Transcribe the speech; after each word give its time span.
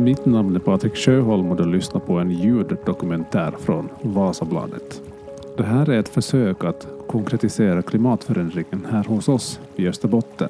Mitt 0.00 0.26
namn 0.26 0.56
är 0.56 0.60
Patrik 0.60 0.96
Sjöholm 0.96 1.50
och 1.50 1.56
du 1.56 1.64
lyssnar 1.64 2.00
på 2.00 2.18
en 2.18 2.30
ljuddokumentär 2.30 3.54
från 3.58 3.88
Vasabladet. 4.02 5.02
Det 5.56 5.62
här 5.62 5.90
är 5.90 5.98
ett 5.98 6.08
försök 6.08 6.64
att 6.64 6.86
konkretisera 7.06 7.82
klimatförändringen 7.82 8.86
här 8.90 9.04
hos 9.04 9.28
oss 9.28 9.60
i 9.76 9.88
Österbotten. 9.88 10.48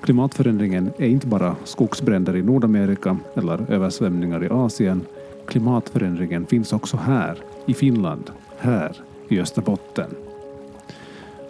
Klimatförändringen 0.00 0.90
är 0.96 1.06
inte 1.06 1.26
bara 1.26 1.56
skogsbränder 1.64 2.36
i 2.36 2.42
Nordamerika 2.42 3.18
eller 3.34 3.70
översvämningar 3.70 4.44
i 4.44 4.48
Asien. 4.48 5.00
Klimatförändringen 5.46 6.46
finns 6.46 6.72
också 6.72 6.96
här, 6.96 7.38
i 7.66 7.74
Finland, 7.74 8.30
här 8.58 8.96
i 9.28 9.40
Österbotten. 9.40 10.10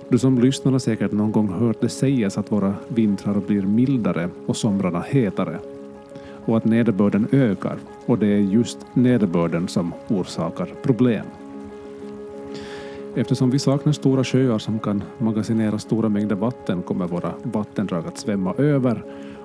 Du 0.09 0.19
som 0.19 0.39
lyssnar 0.39 0.73
har 0.73 0.79
säkert 0.79 1.13
någon 1.13 1.33
gång 1.33 1.49
hört 1.49 1.81
det 1.81 1.89
sägas 1.89 2.39
att 2.39 2.53
våra 2.53 2.75
vintrar 2.89 3.41
blir 3.47 3.63
mildare 3.63 4.29
och 4.47 4.57
somrarna 4.57 5.01
hetare. 5.01 5.59
Och 6.51 6.57
att 6.57 6.65
nederbörden 6.65 7.29
ökar 7.33 7.79
och 8.07 8.19
det 8.19 8.27
är 8.27 8.39
just 8.39 8.79
nederbörden 8.95 9.69
som 9.69 9.93
orsakar 10.09 10.69
problem. 10.83 11.25
Eftersom 13.15 13.51
vi 13.51 13.59
saknar 13.59 13.93
stora 13.93 14.25
sjöar 14.25 14.59
som 14.59 14.79
kan 14.79 15.03
magasinera 15.19 15.79
stora 15.79 16.09
mängder 16.09 16.37
vatten 16.37 16.83
kommer 16.83 17.07
våra 17.07 17.33
vattendrag 17.43 18.07
att 18.07 18.19
svämma 18.19 18.55
över 18.55 19.03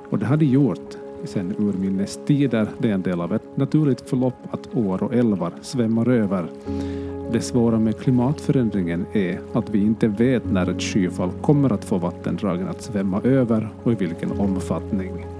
och 0.10 0.20
det 0.20 0.26
har 0.26 0.38
de 0.38 0.46
gjort 0.46 0.98
sedan 1.24 1.56
urminnes 1.58 2.20
tider. 2.26 2.68
Det 2.78 2.90
är 2.90 2.94
en 2.94 3.02
del 3.02 3.22
av 3.22 3.34
ett 3.34 3.58
naturligt 3.58 4.10
förlopp 4.10 4.38
att 4.52 4.76
åar 4.76 5.04
och 5.04 5.14
älvar 5.14 5.52
svämmar 5.62 6.10
över. 6.10 6.46
Det 7.32 7.42
svåra 7.42 7.80
med 7.80 8.00
klimatförändringen 8.00 9.06
är 9.14 9.40
att 9.54 9.70
vi 9.70 9.80
inte 9.80 10.08
vet 10.08 10.52
när 10.52 10.70
ett 10.70 10.82
skyfall 10.82 11.32
kommer 11.42 11.74
att 11.74 11.86
få 11.86 11.98
vattendragen 11.98 12.68
att 12.68 12.82
svämma 12.82 13.22
över 13.22 13.70
och 13.84 13.92
i 13.92 13.96
vilken 13.96 14.32
omfattning. 14.32 15.35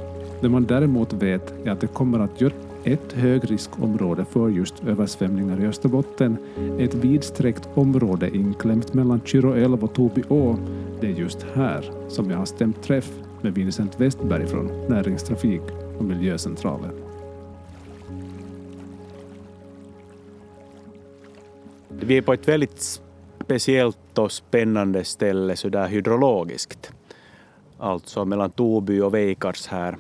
Det 0.46 0.50
man 0.50 0.66
däremot 0.66 1.14
vet 1.14 1.54
är 1.66 1.72
att 1.72 1.82
det 1.82 1.88
kommer 1.88 2.20
att 2.20 2.42
göra 2.42 2.54
ett 2.84 3.14
högriskområde 3.14 4.26
för 4.26 4.50
just 4.50 4.84
översvämningar 4.84 5.64
i 5.64 5.68
Österbotten, 5.68 6.38
ett 6.80 6.94
vidsträckt 6.94 7.70
område 7.74 8.36
inklämt 8.36 8.94
mellan 8.94 9.22
Kyrå 9.26 9.78
och 9.82 9.94
Tobyå. 9.94 10.58
Det 11.02 11.08
är 11.08 11.12
just 11.12 11.46
här 11.54 11.92
som 12.10 12.30
jag 12.30 12.38
har 12.38 12.46
stämt 12.46 12.84
träff 12.84 13.12
med 13.42 13.54
Vincent 13.54 14.02
Westberg 14.02 14.48
från 14.48 14.68
Näringstrafik 14.90 15.62
och 15.98 16.06
Miljöcentralen. 16.06 16.92
Vi 21.90 22.18
är 22.18 22.22
på 22.22 22.34
ett 22.34 22.48
väldigt 22.48 23.02
speciellt 23.44 24.18
och 24.18 24.32
spännande 24.32 25.04
ställe 25.04 25.56
sådär 25.56 25.88
hydrologiskt. 25.88 26.92
Alltså 27.78 28.26
mellan 28.26 28.52
Toby 28.52 29.00
och 29.00 29.14
Veikars 29.14 29.68
här. 29.68 29.98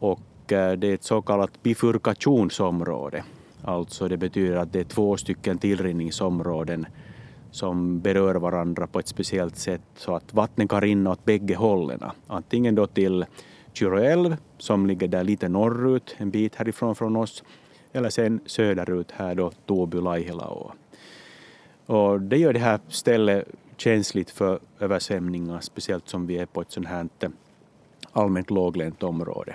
Och 0.00 0.52
eh, 0.52 0.72
det 0.72 0.86
är 0.86 0.94
ett 0.94 1.04
så 1.04 1.22
kallat 1.22 1.62
bifurkationsområde. 1.62 3.24
Alltså 3.62 4.08
det 4.08 4.16
betyder 4.16 4.56
att 4.56 4.72
det 4.72 4.80
är 4.80 4.84
två 4.84 5.16
stycken 5.16 5.58
tillrinningsområden 5.58 6.86
som 7.50 8.00
berör 8.00 8.34
varandra 8.34 8.86
på 8.86 8.98
ett 8.98 9.08
speciellt 9.08 9.56
sätt 9.56 9.82
så 9.96 10.14
att 10.14 10.34
vattnet 10.34 10.68
kan 10.68 10.80
rinna 10.80 11.10
åt 11.10 11.24
bägge 11.24 11.56
hållen. 11.56 12.00
Antingen 12.26 12.74
då 12.74 12.86
till 12.86 13.24
Kyrå 13.72 14.36
som 14.58 14.86
ligger 14.86 15.08
där 15.08 15.24
lite 15.24 15.48
norrut, 15.48 16.14
en 16.18 16.30
bit 16.30 16.54
härifrån 16.54 16.94
från 16.94 17.16
oss, 17.16 17.44
eller 17.92 18.10
sen 18.10 18.40
söderut 18.46 19.10
här 19.10 19.34
då 19.34 19.52
Tobu-Laihilaå. 19.66 20.70
Och 21.86 22.20
det 22.20 22.36
gör 22.36 22.52
det 22.52 22.58
här 22.58 22.80
stället 22.88 23.48
känsligt 23.76 24.30
för 24.30 24.60
översvämningar, 24.78 25.60
speciellt 25.60 26.08
som 26.08 26.26
vi 26.26 26.38
är 26.38 26.46
på 26.46 26.60
ett 26.60 26.72
sånt 26.72 26.86
här 26.86 27.08
allmänt 28.12 28.50
låglänt 28.50 29.02
område. 29.02 29.54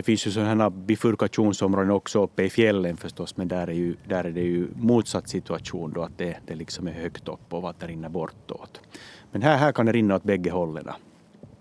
Det 0.00 0.04
finns 0.04 0.26
ju 0.26 0.30
sådana 0.30 0.70
bifurkationsområden 0.70 1.90
också 1.90 2.22
uppe 2.22 2.42
i 2.42 2.50
fjällen 2.50 2.96
förstås, 2.96 3.36
men 3.36 3.48
där 3.48 3.66
är, 3.66 3.72
ju, 3.72 3.96
där 4.08 4.24
är 4.24 4.30
det 4.30 4.40
ju 4.40 4.68
motsatt 4.76 5.28
situation 5.28 5.92
då 5.92 6.02
att 6.02 6.18
det, 6.18 6.36
det 6.46 6.54
liksom 6.54 6.86
är 6.86 6.92
högt 6.92 7.28
upp 7.28 7.52
och 7.52 7.62
vattnet 7.62 7.90
rinner 7.90 8.08
bortåt. 8.08 8.80
Men 9.32 9.42
här, 9.42 9.56
här 9.56 9.72
kan 9.72 9.86
det 9.86 9.92
rinna 9.92 10.16
åt 10.16 10.22
bägge 10.22 10.50
hållen. 10.50 10.88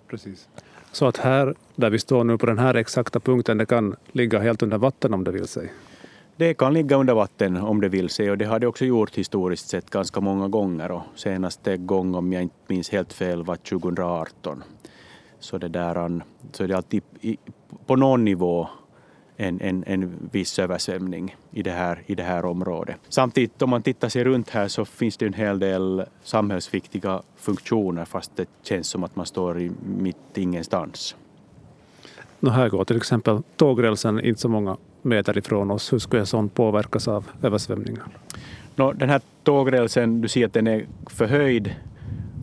Precis. 0.08 0.50
Så 0.92 1.08
att 1.08 1.18
här, 1.18 1.56
där 1.76 1.90
vi 1.90 2.00
står 2.00 2.24
nu 2.24 2.38
på 2.38 2.46
den 2.46 2.60
här 2.60 2.76
exakta 2.76 3.20
punkten, 3.20 3.58
det 3.58 3.66
kan 3.66 3.96
ligga 4.12 4.40
helt 4.40 4.64
under 4.64 4.78
vatten 4.78 5.14
om 5.14 5.24
det 5.24 5.32
vill 5.32 5.48
sig? 5.48 5.74
Det 6.36 6.54
kan 6.54 6.74
ligga 6.74 6.96
under 6.96 7.14
vatten 7.14 7.58
om 7.58 7.82
det 7.82 7.90
vill 7.90 8.10
sig 8.10 8.32
och 8.32 8.38
det 8.38 8.46
har 8.46 8.60
det 8.60 8.68
också 8.68 8.86
gjort 8.86 9.16
historiskt 9.16 9.70
sett 9.70 9.90
ganska 9.90 10.22
många 10.22 10.48
gånger 10.48 10.92
och 10.92 11.04
senaste 11.16 11.78
gång 11.78 12.16
om 12.16 12.34
jag 12.34 12.44
inte 12.44 12.56
minns 12.68 12.90
helt 12.90 13.14
fel 13.14 13.44
var 13.44 13.56
2018. 13.56 14.64
Så 15.40 15.58
det, 15.58 15.68
där, 15.68 16.22
så 16.52 16.68
det 16.68 16.74
är 16.74 16.76
alltid 16.76 17.04
på 17.86 17.96
någon 17.96 18.26
nivå 18.26 18.68
en, 19.38 19.62
en, 19.62 19.84
en 19.88 20.30
viss 20.32 20.60
översvämning 20.60 21.36
i 21.52 21.64
det, 21.64 21.72
här, 21.72 22.04
i 22.06 22.16
det 22.16 22.24
här 22.24 22.46
området. 22.46 22.98
Samtidigt 23.10 23.62
om 23.62 23.70
man 23.70 23.82
tittar 23.82 24.10
sig 24.10 24.24
runt 24.24 24.50
här 24.50 24.68
så 24.68 24.86
finns 24.86 25.18
det 25.18 25.26
en 25.26 25.34
hel 25.34 25.60
del 25.60 26.04
samhällsviktiga 26.24 27.22
funktioner 27.36 28.06
fast 28.06 28.36
det 28.36 28.50
känns 28.64 28.88
som 28.88 29.04
att 29.04 29.16
man 29.16 29.26
står 29.26 29.62
i 29.62 29.72
mitt 29.98 30.38
ingenstans. 30.38 31.16
No, 32.40 32.50
här 32.50 32.70
går 32.70 32.86
till 32.86 32.98
exempel 32.98 33.42
tågrälsen 33.56 34.20
inte 34.26 34.42
så 34.42 34.50
många 34.50 34.78
meter 35.02 35.38
ifrån 35.38 35.72
oss. 35.72 35.94
Hur 35.94 36.00
skulle 36.00 36.20
en 36.20 36.26
sån 36.26 36.50
påverkas 36.50 37.08
av 37.08 37.26
översvämningar? 37.44 38.08
No, 38.76 38.94
den 38.94 39.10
här 39.10 39.22
tågrälsen, 39.44 40.22
du 40.22 40.28
ser 40.28 40.46
att 40.46 40.54
den 40.54 40.68
är 40.68 40.86
förhöjd 41.08 41.76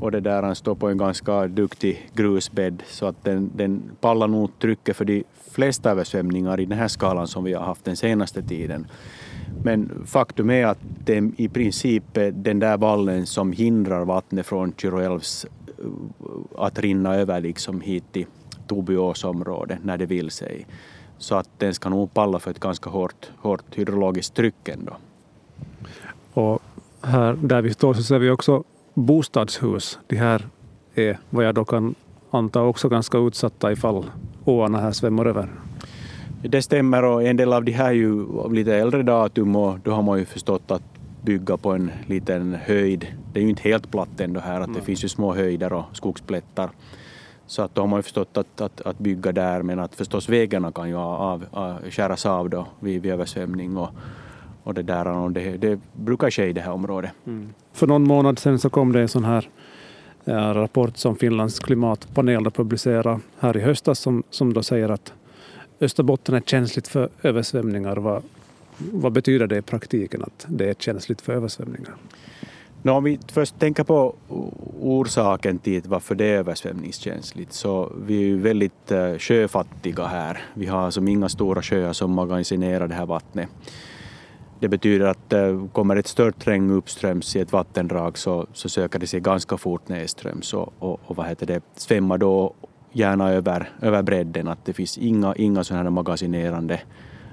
och 0.00 0.10
det 0.10 0.20
där 0.20 0.42
han 0.42 0.54
står 0.54 0.74
på 0.74 0.88
en 0.88 0.98
ganska 0.98 1.46
duktig 1.46 2.10
grusbädd 2.14 2.82
så 2.86 3.06
att 3.06 3.24
den, 3.24 3.50
den 3.54 3.82
pallar 4.00 4.28
nog 4.28 4.58
trycket 4.58 4.96
för 4.96 5.04
de 5.04 5.24
flesta 5.50 5.90
översvämningar 5.90 6.60
i 6.60 6.64
den 6.64 6.78
här 6.78 6.88
skalan 6.88 7.28
som 7.28 7.44
vi 7.44 7.52
har 7.52 7.64
haft 7.64 7.84
den 7.84 7.96
senaste 7.96 8.42
tiden. 8.42 8.86
Men 9.62 10.06
faktum 10.06 10.50
är 10.50 10.66
att 10.66 10.78
det 11.04 11.30
i 11.36 11.48
princip 11.48 12.16
är 12.16 12.30
den 12.30 12.58
där 12.58 12.76
vallen 12.76 13.26
som 13.26 13.52
hindrar 13.52 14.04
vattnet 14.04 14.46
från 14.46 14.72
Kyröälvs 14.76 15.44
eh, 15.44 15.84
att 16.56 16.78
rinna 16.78 17.14
över 17.14 17.40
liksom 17.40 17.80
hit 17.80 18.04
till 18.12 18.26
Tobyåsområdet 18.66 19.78
när 19.84 19.98
det 19.98 20.06
vill 20.06 20.30
sig. 20.30 20.66
Så 21.18 21.34
att 21.34 21.48
den 21.58 21.74
ska 21.74 21.88
nog 21.88 22.14
palla 22.14 22.38
för 22.38 22.50
ett 22.50 22.60
ganska 22.60 22.90
hårt, 22.90 23.30
hårt 23.38 23.64
hydrologiskt 23.74 24.34
tryck 24.34 24.68
ändå. 24.68 24.96
Och 26.32 26.62
här 27.02 27.32
där 27.32 27.62
vi 27.62 27.74
står 27.74 27.94
så 27.94 28.02
ser 28.02 28.18
vi 28.18 28.30
också 28.30 28.64
bostadshus. 28.96 29.98
De 30.06 30.16
här 30.16 30.42
är 30.94 31.18
vad 31.30 31.44
jag 31.44 31.54
då 31.54 31.64
kan 31.64 31.94
anta 32.30 32.62
också 32.62 32.88
ganska 32.88 33.18
utsatta 33.18 33.72
ifall 33.72 34.04
åarna 34.44 34.78
här 34.80 34.92
svämmar 34.92 35.26
över. 35.26 35.48
Det 36.42 36.62
stämmer 36.62 37.04
och 37.04 37.22
en 37.22 37.36
del 37.36 37.52
av 37.52 37.64
de 37.64 37.72
här 37.72 37.88
är 37.88 37.92
ju 37.92 38.38
av 38.38 38.54
lite 38.54 38.74
äldre 38.74 39.02
datum 39.02 39.56
och 39.56 39.78
då 39.80 39.90
har 39.90 40.02
man 40.02 40.18
ju 40.18 40.24
förstått 40.24 40.70
att 40.70 40.82
bygga 41.22 41.56
på 41.56 41.72
en 41.72 41.90
liten 42.06 42.54
höjd. 42.54 43.06
Det 43.32 43.40
är 43.40 43.42
ju 43.42 43.50
inte 43.50 43.62
helt 43.62 43.90
platt 43.90 44.20
ändå 44.20 44.40
här, 44.40 44.60
att 44.60 44.74
det 44.74 44.80
finns 44.80 45.04
ju 45.04 45.08
små 45.08 45.34
höjder 45.34 45.72
och 45.72 45.84
skogsplättar. 45.92 46.70
Så 47.46 47.62
att 47.62 47.74
då 47.74 47.82
har 47.82 47.88
man 47.88 47.98
ju 47.98 48.02
förstått 48.02 48.36
att, 48.36 48.60
att, 48.60 48.80
att 48.80 48.98
bygga 48.98 49.32
där, 49.32 49.62
men 49.62 49.78
att 49.78 49.94
förstås 49.94 50.28
vägarna 50.28 50.72
kan 50.72 50.88
ju 50.88 50.96
av, 50.96 51.44
av, 51.50 51.90
skäras 51.90 52.26
av 52.26 52.50
då 52.50 52.66
vid, 52.80 53.02
vid 53.02 53.12
översvämning 53.12 53.76
och, 53.76 53.88
och 54.66 54.74
det 54.74 54.82
där. 54.82 55.08
Och 55.08 55.32
det, 55.32 55.56
det 55.56 55.80
brukar 55.92 56.30
ske 56.30 56.46
i 56.46 56.52
det 56.52 56.60
här 56.60 56.72
området. 56.72 57.10
Mm. 57.26 57.54
För 57.72 57.86
någon 57.86 58.02
månad 58.02 58.38
sedan 58.38 58.58
så 58.58 58.70
kom 58.70 58.92
det 58.92 59.00
en 59.00 59.08
sån 59.08 59.24
här 59.24 59.48
ja, 60.24 60.54
rapport 60.54 60.96
som 60.96 61.16
Finlands 61.16 61.58
klimatpanel 61.58 62.50
publicerade 62.50 63.20
här 63.38 63.56
i 63.56 63.60
höstas 63.60 63.98
som, 63.98 64.22
som 64.30 64.52
då 64.52 64.62
säger 64.62 64.88
att 64.88 65.12
Österbotten 65.80 66.34
är 66.34 66.40
känsligt 66.40 66.88
för 66.88 67.08
översvämningar. 67.22 67.96
Vad, 67.96 68.22
vad 68.78 69.12
betyder 69.12 69.46
det 69.46 69.56
i 69.56 69.62
praktiken 69.62 70.22
att 70.22 70.46
det 70.48 70.68
är 70.68 70.74
känsligt 70.74 71.20
för 71.20 71.32
översvämningar? 71.32 71.94
No, 72.82 72.90
om 72.90 73.04
vi 73.04 73.18
först 73.32 73.58
tänker 73.58 73.84
på 73.84 74.14
orsaken 74.80 75.58
till 75.58 75.82
varför 75.86 76.14
det 76.14 76.24
är 76.24 76.38
översvämningskänsligt 76.38 77.52
så 77.52 77.92
vi 78.06 78.16
är 78.16 78.26
ju 78.26 78.38
väldigt 78.38 78.92
eh, 78.92 79.18
sjöfattiga 79.18 80.06
här. 80.06 80.42
Vi 80.54 80.66
har 80.66 80.78
alltså 80.78 81.06
inga 81.06 81.28
stora 81.28 81.62
sjöar 81.62 81.92
som 81.92 82.10
magasinerar 82.10 82.88
det 82.88 82.94
här 82.94 83.06
vattnet. 83.06 83.48
Det 84.60 84.68
betyder 84.68 85.06
att 85.06 85.32
eh, 85.32 85.66
kommer 85.72 85.96
ett 85.96 86.06
stört 86.06 86.46
regn 86.46 86.70
uppströms 86.70 87.36
i 87.36 87.40
ett 87.40 87.52
vattendrag 87.52 88.18
så, 88.18 88.46
så 88.52 88.68
söker 88.68 88.98
det 88.98 89.06
sig 89.06 89.20
ganska 89.20 89.56
fort 89.56 89.88
nedströms 89.88 90.54
och, 90.54 90.72
och, 90.78 91.00
och 91.04 91.16
vad 91.16 91.26
heter 91.26 91.46
det, 91.46 91.62
svämmar 91.74 92.18
då 92.18 92.54
gärna 92.92 93.32
över, 93.32 93.70
över 93.82 94.02
bredden. 94.02 94.48
Att 94.48 94.64
det 94.64 94.72
finns 94.72 94.98
inga, 94.98 95.34
inga 95.34 95.64
sådana 95.64 95.82
här 95.82 95.90
magasinerande 95.90 96.80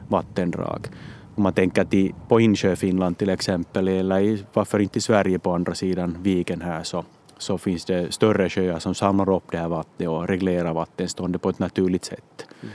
vattendrag. 0.08 0.88
Om 1.36 1.44
man 1.44 1.54
tänker 1.54 1.84
till, 1.84 2.14
på 2.28 2.40
Insjö-Finland 2.40 3.18
till 3.18 3.30
exempel, 3.30 3.88
eller 3.88 4.20
i, 4.20 4.44
varför 4.54 4.80
inte 4.80 4.98
i 4.98 5.02
Sverige 5.02 5.40
på 5.40 5.54
andra 5.54 5.76
sidan 5.76 6.18
viken 6.22 6.62
här, 6.62 6.84
så, 6.84 7.06
så 7.38 7.58
finns 7.58 7.86
det 7.86 8.14
större 8.14 8.50
sjöar 8.50 8.80
som 8.80 8.96
samlar 8.96 9.30
upp 9.36 9.52
det 9.52 9.58
här 9.58 9.68
vattnet 9.68 10.10
och 10.10 10.28
reglerar 10.28 10.74
vattenståndet 10.74 11.42
på 11.42 11.50
ett 11.50 11.60
naturligt 11.60 12.06
sätt. 12.06 12.46
Mm. 12.62 12.74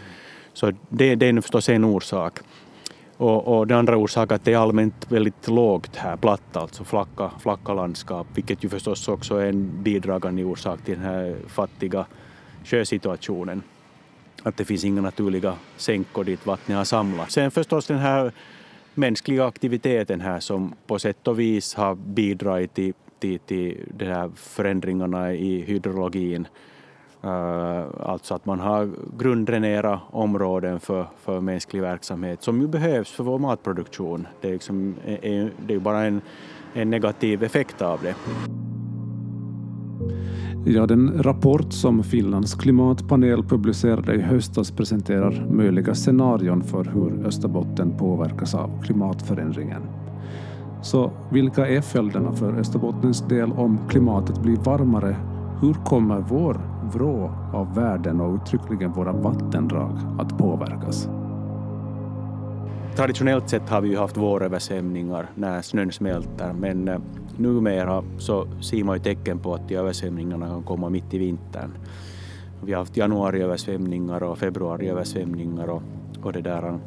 Så 0.52 0.72
det, 0.88 1.14
det 1.14 1.26
är 1.26 1.40
förstås 1.40 1.68
en 1.68 1.84
orsak. 1.84 2.38
Och, 3.18 3.58
och 3.58 3.66
den 3.66 3.78
andra 3.78 3.96
orsaken 3.96 4.34
är 4.34 4.36
att 4.36 4.44
det 4.44 4.52
är 4.52 4.58
allmänt 4.58 5.12
väldigt 5.12 5.48
lågt 5.48 5.96
här, 5.96 6.16
platt 6.16 6.56
alltså, 6.56 6.84
flacka, 6.84 7.30
flacka 7.40 7.74
landskap, 7.74 8.26
vilket 8.34 8.64
ju 8.64 8.68
förstås 8.68 9.08
också 9.08 9.36
är 9.36 9.46
en 9.46 9.82
bidragande 9.82 10.44
orsak 10.44 10.80
till 10.84 10.94
den 10.94 11.04
här 11.04 11.36
fattiga 11.46 12.06
sjösituationen. 12.64 13.62
att 14.42 14.56
det 14.56 14.64
finns 14.64 14.84
inga 14.84 15.00
naturliga 15.00 15.54
sänkor 15.76 16.24
dit 16.24 16.46
vattnet 16.46 16.76
har 16.76 16.84
samlats. 16.84 17.34
Sen 17.34 17.50
förstås 17.50 17.86
den 17.86 17.98
här 17.98 18.32
mänskliga 18.94 19.46
aktiviteten 19.46 20.20
här 20.20 20.40
som 20.40 20.74
på 20.86 20.98
sätt 20.98 21.28
och 21.28 21.40
vis 21.40 21.74
har 21.74 21.94
bidragit 21.94 22.74
till, 22.74 22.92
till, 23.18 23.38
till 23.38 23.84
de 23.98 24.04
här 24.04 24.30
förändringarna 24.36 25.32
i 25.32 25.60
hydrologin. 25.60 26.48
Eh, 27.22 27.84
alltså 28.00 28.34
att 28.34 28.46
man 28.46 28.60
har 28.60 28.90
grunddränerat 29.18 30.00
områden 30.10 30.80
för, 30.80 31.06
för 31.16 31.40
mänsklig 31.40 31.82
verksamhet 31.82 32.42
som 32.42 32.60
ju 32.60 32.68
behövs 32.68 33.10
för 33.10 33.24
vår 33.24 33.38
matproduktion. 33.38 34.26
Det 34.40 34.48
är, 34.48 34.52
liksom, 34.52 34.94
eh, 35.04 35.14
eh, 35.14 35.46
det 35.66 35.74
är 35.74 35.78
bara 35.78 36.04
en, 36.04 36.20
en 36.74 36.90
negativ 36.90 37.42
effekt 37.42 37.82
av 37.82 38.00
det. 38.02 38.14
Ja, 40.66 40.86
den 40.86 41.22
rapport 41.22 41.72
som 41.72 42.02
Finlands 42.02 42.54
klimatpanel 42.54 43.44
publicerade 43.44 44.14
i 44.14 44.20
höstas 44.20 44.70
presenterar 44.70 45.46
möjliga 45.50 45.94
scenarion 45.94 46.62
för 46.62 46.84
hur 46.84 47.26
Österbotten 47.26 47.98
påverkas 47.98 48.54
av 48.54 48.82
klimatförändringen. 48.82 49.82
Så 50.82 51.10
vilka 51.32 51.68
är 51.68 51.80
följderna 51.80 52.32
för 52.32 52.52
Österbottens 52.52 53.28
del 53.28 53.52
om 53.52 53.78
klimatet 53.88 54.42
blir 54.42 54.56
varmare? 54.56 55.16
Hur 55.60 55.74
kommer 55.74 56.20
vår 56.20 56.77
vrå 56.92 57.30
av 57.52 57.74
världen 57.74 58.20
och 58.20 58.34
uttryckligen 58.34 58.92
våra 58.92 59.12
vattendrag 59.12 59.98
att 60.18 60.38
påverkas? 60.38 61.08
Traditionellt 62.96 63.48
sett 63.48 63.68
har 63.68 63.80
vi 63.80 63.88
ju 63.88 63.96
haft 63.96 64.16
våröversvämningar 64.16 65.26
när 65.34 65.62
snön 65.62 65.92
smälter, 65.92 66.52
men 66.52 66.88
eh, 66.88 66.98
numera 67.36 68.02
så 68.18 68.46
ser 68.60 68.84
man 68.84 68.96
ju 68.96 69.02
tecken 69.02 69.38
på 69.38 69.54
att 69.54 69.68
de 69.68 69.76
översvämningarna 69.76 70.48
kan 70.48 70.62
komma 70.62 70.88
mitt 70.88 71.14
i 71.14 71.18
vintern. 71.18 71.70
Vi 72.64 72.72
har 72.72 72.78
haft 72.78 72.96
januariöversvämningar 72.96 74.22
och 74.22 74.38
februariöversvämningar 74.38 75.70
och, 75.70 75.82
och 76.22 76.32
det 76.32 76.40
där. 76.40 76.78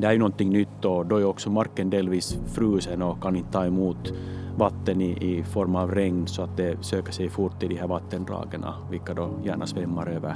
Det 0.00 0.06
är 0.06 0.12
ju 0.12 0.18
någonting 0.18 0.50
nytt 0.50 0.84
och 0.84 1.06
då 1.06 1.16
är 1.16 1.24
också 1.24 1.50
marken 1.50 1.90
delvis 1.90 2.38
frusen 2.46 3.02
och 3.02 3.22
kan 3.22 3.36
inte 3.36 3.52
ta 3.52 3.64
emot 3.64 4.12
vatten 4.56 5.00
i, 5.00 5.38
i 5.38 5.42
form 5.42 5.76
av 5.76 5.94
regn 5.94 6.26
så 6.26 6.42
att 6.42 6.56
det 6.56 6.84
söker 6.84 7.12
sig 7.12 7.28
fort 7.28 7.60
till 7.60 7.68
de 7.68 7.74
här 7.74 7.86
vattendragen, 7.86 8.64
vilka 8.90 9.14
då 9.14 9.30
gärna 9.44 9.66
svämmar 9.66 10.06
över. 10.06 10.34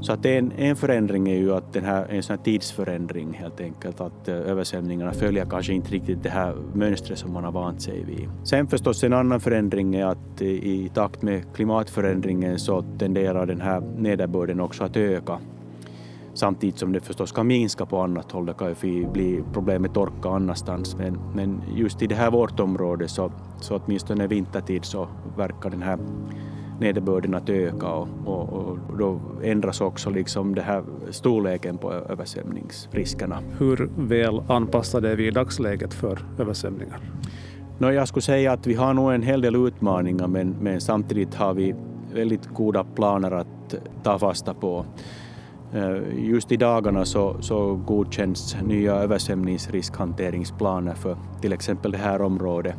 Så 0.00 0.12
att 0.12 0.26
en, 0.26 0.52
en 0.52 0.76
förändring 0.76 1.28
är 1.28 1.36
ju 1.36 1.54
att 1.54 1.72
den 1.72 1.84
här, 1.84 2.06
en 2.08 2.22
sån 2.22 2.36
här 2.36 2.44
tidsförändring 2.44 3.32
helt 3.32 3.60
enkelt, 3.60 4.00
att 4.00 4.28
eh, 4.28 4.34
översvämningarna 4.34 5.12
följer 5.12 5.44
kanske 5.44 5.72
inte 5.72 5.90
riktigt 5.90 6.22
det 6.22 6.30
här 6.30 6.54
mönstret 6.72 7.18
som 7.18 7.32
man 7.32 7.44
har 7.44 7.52
vant 7.52 7.82
sig 7.82 8.04
vid. 8.04 8.28
Sen 8.44 8.66
förstås 8.66 9.04
en 9.04 9.12
annan 9.12 9.40
förändring 9.40 9.94
är 9.94 10.06
att 10.06 10.40
eh, 10.40 10.48
i 10.48 10.90
takt 10.94 11.22
med 11.22 11.54
klimatförändringen 11.54 12.58
så 12.58 12.84
tenderar 12.98 13.46
den 13.46 13.60
här 13.60 13.80
nederbörden 13.80 14.60
också 14.60 14.84
att 14.84 14.96
öka 14.96 15.38
samtidigt 16.38 16.78
som 16.78 16.92
det 16.92 17.00
förstås 17.00 17.32
kan 17.32 17.46
minska 17.46 17.86
på 17.86 18.00
annat 18.00 18.32
håll. 18.32 18.46
Det 18.46 18.54
kan 18.54 18.74
ju 18.82 19.06
bli 19.06 19.44
problem 19.52 19.82
med 19.82 19.94
torka 19.94 20.28
annanstans 20.28 20.96
men, 20.96 21.18
men 21.34 21.62
just 21.74 22.02
i 22.02 22.06
det 22.06 22.14
här 22.14 22.30
vårt 22.30 22.60
område 22.60 23.08
så, 23.08 23.32
så 23.60 23.80
åtminstone 23.84 24.26
vintertid 24.26 24.84
så 24.84 25.08
verkar 25.36 25.70
den 25.70 25.82
här 25.82 25.98
nederbörden 26.80 27.34
att 27.34 27.48
öka 27.48 27.86
och, 27.86 28.08
och, 28.24 28.52
och, 28.52 28.78
då 28.98 29.20
ändras 29.42 29.80
också 29.80 30.10
liksom 30.10 30.54
det 30.54 30.62
här 30.62 30.82
storleken 31.10 31.78
på 31.78 31.92
översvämningsriskerna. 31.92 33.38
Hur 33.58 33.90
väl 33.96 34.42
anpassade 34.48 35.10
är 35.10 35.16
vi 35.16 35.26
i 35.26 35.30
dagsläget 35.30 35.94
för 35.94 36.18
översvämningar? 36.38 37.00
No, 37.78 37.90
jag 37.90 38.08
skulle 38.08 38.22
säga 38.22 38.52
att 38.52 38.66
vi 38.66 38.74
har 38.74 38.94
nog 38.94 39.12
en 39.12 39.22
hel 39.22 39.40
del 39.40 39.56
utmaningar 39.56 40.26
men, 40.26 40.56
men 40.60 40.80
samtidigt 40.80 41.34
har 41.34 41.54
vi 41.54 41.74
väldigt 42.14 42.46
goda 42.46 42.84
planer 42.84 43.30
att 43.30 43.74
ta 44.02 44.18
fasta 44.18 44.54
på. 44.54 44.84
Eh, 45.74 46.28
just 46.28 46.52
i 46.52 46.56
dagarna 46.56 47.04
så, 47.04 47.36
så 47.40 47.74
godkänns 47.74 48.56
nya 48.62 48.94
översvämningsriskhanteringsplaner 48.94 50.94
för 50.94 51.16
till 51.40 51.52
exempel 51.52 51.92
det 51.92 51.98
här 51.98 52.22
området 52.22 52.74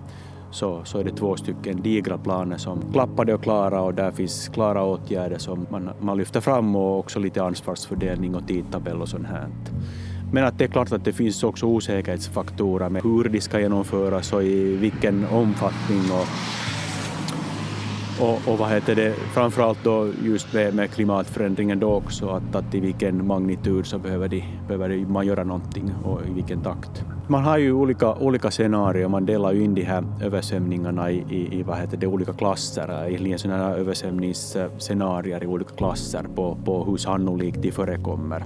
så, 0.52 0.82
så 0.84 1.00
är 1.00 1.04
det 1.04 1.12
två 1.12 1.36
stycken 1.36 1.82
digra 1.82 2.18
planer 2.18 2.58
som 2.58 2.82
klappade 2.94 3.34
och 3.34 3.44
klara 3.44 3.82
och 3.82 3.94
där 3.94 4.12
finns 4.12 4.48
klara 4.48 4.84
åtgärder 4.84 5.38
som 5.38 5.68
man, 5.70 5.90
man 6.00 6.18
lyfter 6.18 6.42
fram 6.42 6.76
och 6.76 7.00
också 7.00 7.20
lite 7.20 7.44
ansvarsfördelning 7.44 8.36
och 8.36 8.48
tidtabell 8.48 9.02
och 9.02 9.10
sånt 9.10 9.28
här. 9.28 9.48
Men 10.34 10.46
att 10.46 10.58
det 10.58 10.64
är 10.64 10.68
klart 10.68 10.92
att 10.92 11.06
det 11.06 11.14
finns 11.14 11.44
också 11.44 11.66
osäkerhetsfaktorer 11.66 12.90
med 12.90 13.04
hur 13.04 13.30
de 13.30 13.42
ska 13.42 13.60
genomföras 13.60 14.34
och 14.34 14.44
i 14.44 14.76
vilken 14.76 15.26
omfattning 15.32 16.12
och, 16.12 16.28
och, 18.21 18.51
och 18.54 18.57
vad 18.57 18.69
heter 18.69 18.95
det, 18.95 19.13
framförallt 19.13 19.83
då 19.83 20.07
just 20.24 20.54
med, 20.54 20.74
med 20.74 20.92
klimatförändringen 20.92 21.80
då 21.80 21.94
också, 21.94 22.30
att, 22.30 22.56
att 22.56 22.75
i 22.75 22.80
vilken 22.80 23.27
magnitud 23.27 23.86
så 23.86 24.00
behöver, 24.00 24.27
de, 24.27 24.44
behöver 24.68 25.06
man 25.06 25.25
göra 25.27 25.44
någonting 25.44 25.94
och 26.04 26.21
i 26.30 26.33
vilken 26.33 26.62
takt. 26.62 27.06
Man 27.27 27.44
har 27.44 27.57
ju 27.57 27.74
olika, 27.74 28.16
olika 28.16 28.51
scenarier, 28.51 29.07
man 29.07 29.25
delar 29.25 29.54
ju 29.54 29.63
in 29.63 29.75
de 29.75 29.83
här 29.83 30.04
översvämningarna 30.21 31.12
i, 31.12 31.25
i, 31.30 31.60
i 31.60 31.63
vad 31.63 31.77
heter 31.77 31.98
det, 31.98 32.07
olika 32.07 32.33
klasser, 32.33 33.07
egentligen 33.07 33.39
sådana 33.39 33.63
här 33.63 33.77
översvämningsscenarier 33.77 35.44
i 35.44 35.48
olika 35.48 35.75
klasser 35.75 36.25
på, 36.36 36.57
på 36.66 36.83
hur 36.83 36.98
sannolikt 36.98 37.62
de 37.62 37.71
förekommer 37.71 38.44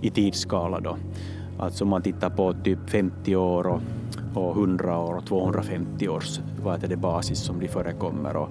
i 0.00 0.10
tidsskala 0.10 0.80
då. 0.80 0.96
Alltså 1.58 1.84
man 1.84 2.02
tittar 2.02 2.30
på 2.30 2.54
typ 2.64 2.90
50 2.90 3.36
år 3.36 3.66
och, 3.66 3.80
och 4.34 4.56
100 4.56 4.98
år 4.98 5.14
och 5.14 5.26
250 5.26 6.08
års 6.08 6.40
vad 6.64 6.74
heter 6.74 6.88
det, 6.88 6.96
basis 6.96 7.38
som 7.38 7.60
de 7.60 7.68
förekommer. 7.68 8.36
Och, 8.36 8.48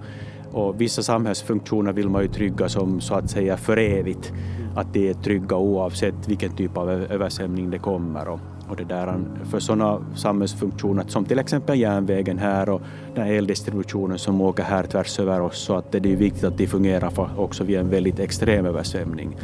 och 0.54 0.82
vissa 0.82 1.04
samhällsfunktioner 1.04 1.94
vill 1.94 2.10
man 2.10 2.22
ju 2.22 2.28
trygga 2.28 2.70
som 2.70 3.02
så 3.02 3.16
att 3.16 3.30
säga 3.30 3.58
för 3.58 3.78
evigt, 3.78 4.34
att 4.76 4.94
de 4.94 5.10
är 5.10 5.14
trygga 5.14 5.58
oavsett 5.58 6.28
vilken 6.28 6.56
typ 6.56 6.78
av 6.78 6.90
översvämning 6.90 7.70
det 7.70 7.80
kommer. 7.80 8.28
Och, 8.28 8.40
och 8.70 8.76
det 8.76 8.84
där, 8.84 9.20
för 9.52 9.60
sådana 9.60 10.00
samhällsfunktioner 10.16 11.06
som 11.08 11.26
till 11.26 11.40
exempel 11.40 11.80
järnvägen 11.80 12.38
här 12.38 12.70
och 12.70 12.82
den 13.16 13.28
eldistributionen 13.28 14.20
som 14.20 14.42
åker 14.42 14.64
här 14.64 14.84
tvärs 14.84 15.20
över 15.20 15.42
oss 15.42 15.58
så 15.58 15.76
att 15.76 15.92
det 15.92 15.98
är 15.98 16.16
viktigt 16.16 16.44
att 16.44 16.58
de 16.58 16.68
fungerar 16.68 17.10
för 17.10 17.30
också 17.38 17.64
vid 17.64 17.78
en 17.78 17.90
väldigt 17.90 18.20
extrem 18.20 18.66
översvämning. 18.66 19.36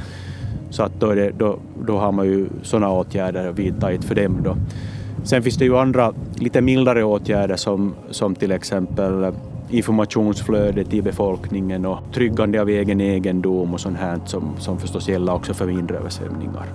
Så 0.70 0.84
att 0.84 1.00
då, 1.00 1.14
det, 1.14 1.32
då, 1.38 1.60
då 1.86 1.98
har 1.98 2.12
man 2.12 2.26
ju 2.26 2.48
sådana 2.62 2.92
åtgärder 2.92 3.52
vidtagit 3.52 4.04
för 4.04 4.16
dem. 4.16 4.38
Då. 4.44 4.58
Sen 5.24 5.44
finns 5.44 5.58
det 5.58 5.66
ju 5.66 5.78
andra 5.78 6.14
lite 6.36 6.62
mildare 6.62 7.04
åtgärder 7.04 7.56
som, 7.56 7.94
som 8.10 8.36
till 8.36 8.52
exempel 8.52 9.34
informationsflöde 9.70 10.84
till 10.84 11.04
befolkningen 11.04 11.86
och 11.86 12.00
tryggande 12.14 12.62
av 12.62 12.70
egen 12.70 13.02
egendom 13.02 13.74
och 13.74 13.80
sånt 13.80 13.98
här 13.98 14.20
som, 14.26 14.44
som 14.58 14.80
förstås 14.80 15.10
gäller 15.10 15.34
också 15.34 15.54
för 15.54 15.68
mindre 15.68 15.98
översvämningar. 15.98 16.66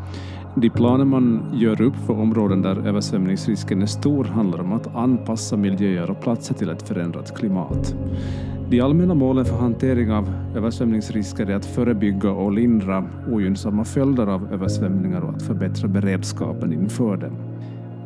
De 0.57 0.71
planer 0.71 1.05
man 1.05 1.51
gör 1.55 1.81
upp 1.81 1.97
för 2.07 2.21
områden 2.21 2.63
där 2.63 2.89
översvämningsrisken 2.89 3.83
är 3.83 3.87
stor 3.87 4.25
handlar 4.25 4.61
om 4.61 4.73
att 4.73 4.95
anpassa 4.97 5.57
miljöer 5.57 6.11
och 6.11 6.21
platser 6.21 6.55
till 6.55 6.71
ett 6.71 6.89
förändrat 6.89 7.39
klimat. 7.39 7.95
De 8.71 8.81
allmänna 8.81 9.15
målen 9.15 9.45
för 9.45 9.57
hantering 9.57 10.13
av 10.13 10.33
översvämningsrisker 10.57 11.51
är 11.51 11.55
att 11.55 11.67
förebygga 11.67 12.31
och 12.31 12.53
lindra 12.53 13.05
ogynnsamma 13.31 13.85
följder 13.85 14.27
av 14.27 14.53
översvämningar 14.53 15.21
och 15.21 15.35
att 15.35 15.43
förbättra 15.43 15.89
beredskapen 15.89 16.73
inför 16.73 17.17
dem. 17.17 17.54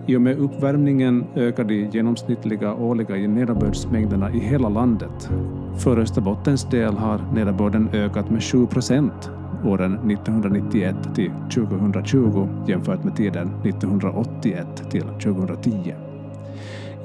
I 0.09 0.17
och 0.17 0.23
med 0.23 0.39
uppvärmningen 0.39 1.25
ökar 1.35 1.65
de 1.65 1.89
genomsnittliga 1.93 2.75
årliga 2.75 3.29
nederbördsmängderna 3.29 4.33
i 4.33 4.39
hela 4.39 4.69
landet. 4.69 5.31
För 5.79 5.99
Österbottens 5.99 6.65
del 6.71 6.95
har 6.95 7.21
nederbörden 7.35 7.89
ökat 7.93 8.31
med 8.31 8.43
7 8.43 8.67
procent 8.67 9.31
åren 9.65 9.95
1991 9.95 10.97
till 11.15 11.31
2020 11.55 12.49
jämfört 12.69 13.05
med 13.05 13.17
tiden 13.17 13.51
1981 13.65 14.91
till 14.91 15.03
2010. 15.03 15.95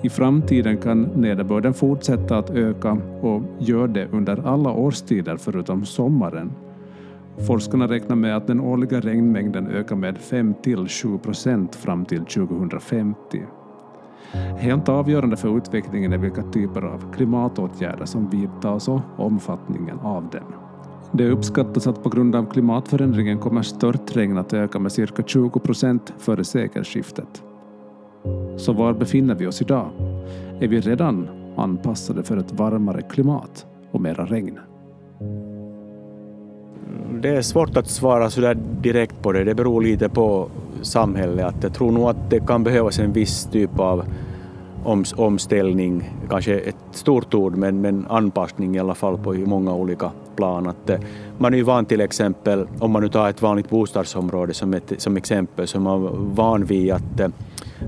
I 0.01 0.09
framtiden 0.09 0.77
kan 0.77 1.01
nederbörden 1.01 1.73
fortsätta 1.73 2.37
att 2.37 2.49
öka 2.49 2.97
och 3.21 3.41
gör 3.59 3.87
det 3.87 4.07
under 4.11 4.47
alla 4.47 4.71
årstider 4.71 5.37
förutom 5.37 5.85
sommaren. 5.85 6.51
Forskarna 7.37 7.87
räknar 7.87 8.15
med 8.15 8.37
att 8.37 8.47
den 8.47 8.59
årliga 8.59 8.99
regnmängden 8.99 9.67
ökar 9.67 9.95
med 9.95 10.17
5-7 10.17 11.17
procent 11.17 11.75
fram 11.75 12.05
till 12.05 12.25
2050. 12.25 13.43
Helt 14.57 14.89
avgörande 14.89 15.37
för 15.37 15.57
utvecklingen 15.57 16.13
är 16.13 16.17
vilka 16.17 16.43
typer 16.43 16.81
av 16.81 17.13
klimatåtgärder 17.13 18.05
som 18.05 18.29
vidtas 18.29 18.87
och 18.87 19.01
omfattningen 19.17 19.99
av 19.99 20.29
dem. 20.29 20.53
Det 21.11 21.29
uppskattas 21.29 21.87
att 21.87 22.03
på 22.03 22.09
grund 22.09 22.35
av 22.35 22.51
klimatförändringen 22.51 23.39
kommer 23.39 23.61
störtregn 23.61 24.37
att 24.37 24.53
öka 24.53 24.79
med 24.79 24.91
cirka 24.91 25.23
20 25.23 25.59
procent 25.59 26.13
före 26.17 26.43
sekelskiftet. 26.43 27.43
Så 28.57 28.73
var 28.73 28.93
befinner 28.93 29.35
vi 29.35 29.47
oss 29.47 29.61
idag? 29.61 29.89
Är 30.59 30.67
vi 30.67 30.79
redan 30.79 31.27
anpassade 31.57 32.23
för 32.23 32.37
ett 32.37 32.53
varmare 32.53 33.01
klimat 33.01 33.65
och 33.91 34.01
mera 34.01 34.25
regn? 34.25 34.59
Det 37.23 37.29
är 37.29 37.41
svårt 37.41 37.77
att 37.77 37.87
svara 37.87 38.29
så 38.29 38.41
där 38.41 38.57
direkt 38.81 39.21
på 39.21 39.31
det. 39.31 39.43
Det 39.43 39.55
beror 39.55 39.81
lite 39.81 40.09
på 40.09 40.49
samhället. 40.81 41.45
Att 41.45 41.63
jag 41.63 41.73
tror 41.73 41.91
nog 41.91 42.09
att 42.09 42.29
det 42.29 42.39
kan 42.47 42.63
behövas 42.63 42.99
en 42.99 43.13
viss 43.13 43.45
typ 43.51 43.79
av 43.79 44.05
omställning, 45.15 46.13
kanske 46.29 46.59
ett 46.59 46.75
stort 46.91 47.33
ord, 47.33 47.55
men, 47.55 47.81
men 47.81 48.05
anpassning 48.09 48.75
i 48.75 48.79
alla 48.79 48.95
fall 48.95 49.17
på 49.17 49.33
många 49.33 49.73
olika 49.73 50.11
plan. 50.35 50.67
Att, 50.67 50.89
eh, 50.89 50.99
man 51.37 51.53
är 51.53 51.57
ju 51.57 51.63
van 51.63 51.85
till 51.85 52.01
exempel, 52.01 52.67
om 52.79 52.91
man 52.91 53.01
nu 53.01 53.09
tar 53.09 53.29
ett 53.29 53.41
vanligt 53.41 53.69
bostadsområde 53.69 54.53
som, 54.53 54.73
ett, 54.73 54.93
som 54.97 55.17
exempel, 55.17 55.67
så 55.67 55.77
är 55.77 55.81
man 55.81 56.33
van 56.35 56.65
vid 56.65 56.91
att 56.91 57.19
eh, 57.19 57.27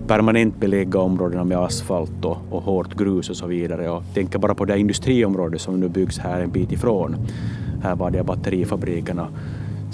permanent 0.08 0.60
belägga 0.60 1.00
områdena 1.00 1.44
med 1.44 1.58
asfalt 1.58 2.26
och, 2.26 2.38
och 2.50 2.64
hårt 2.64 2.94
grus 2.98 3.30
och 3.30 3.38
så 3.38 3.48
vidare. 3.48 3.90
Och 3.90 4.04
tänker 4.14 4.40
bara 4.40 4.56
på 4.56 4.66
det 4.66 4.80
industriområde 4.80 5.60
som 5.60 5.80
nu 5.80 5.90
byggs 5.90 6.20
här 6.20 6.42
en 6.42 6.52
bit 6.52 6.72
ifrån, 6.72 7.16
här 7.86 7.96
var 7.96 8.12
här 8.12 8.24
batterifabrikerna 8.24 9.28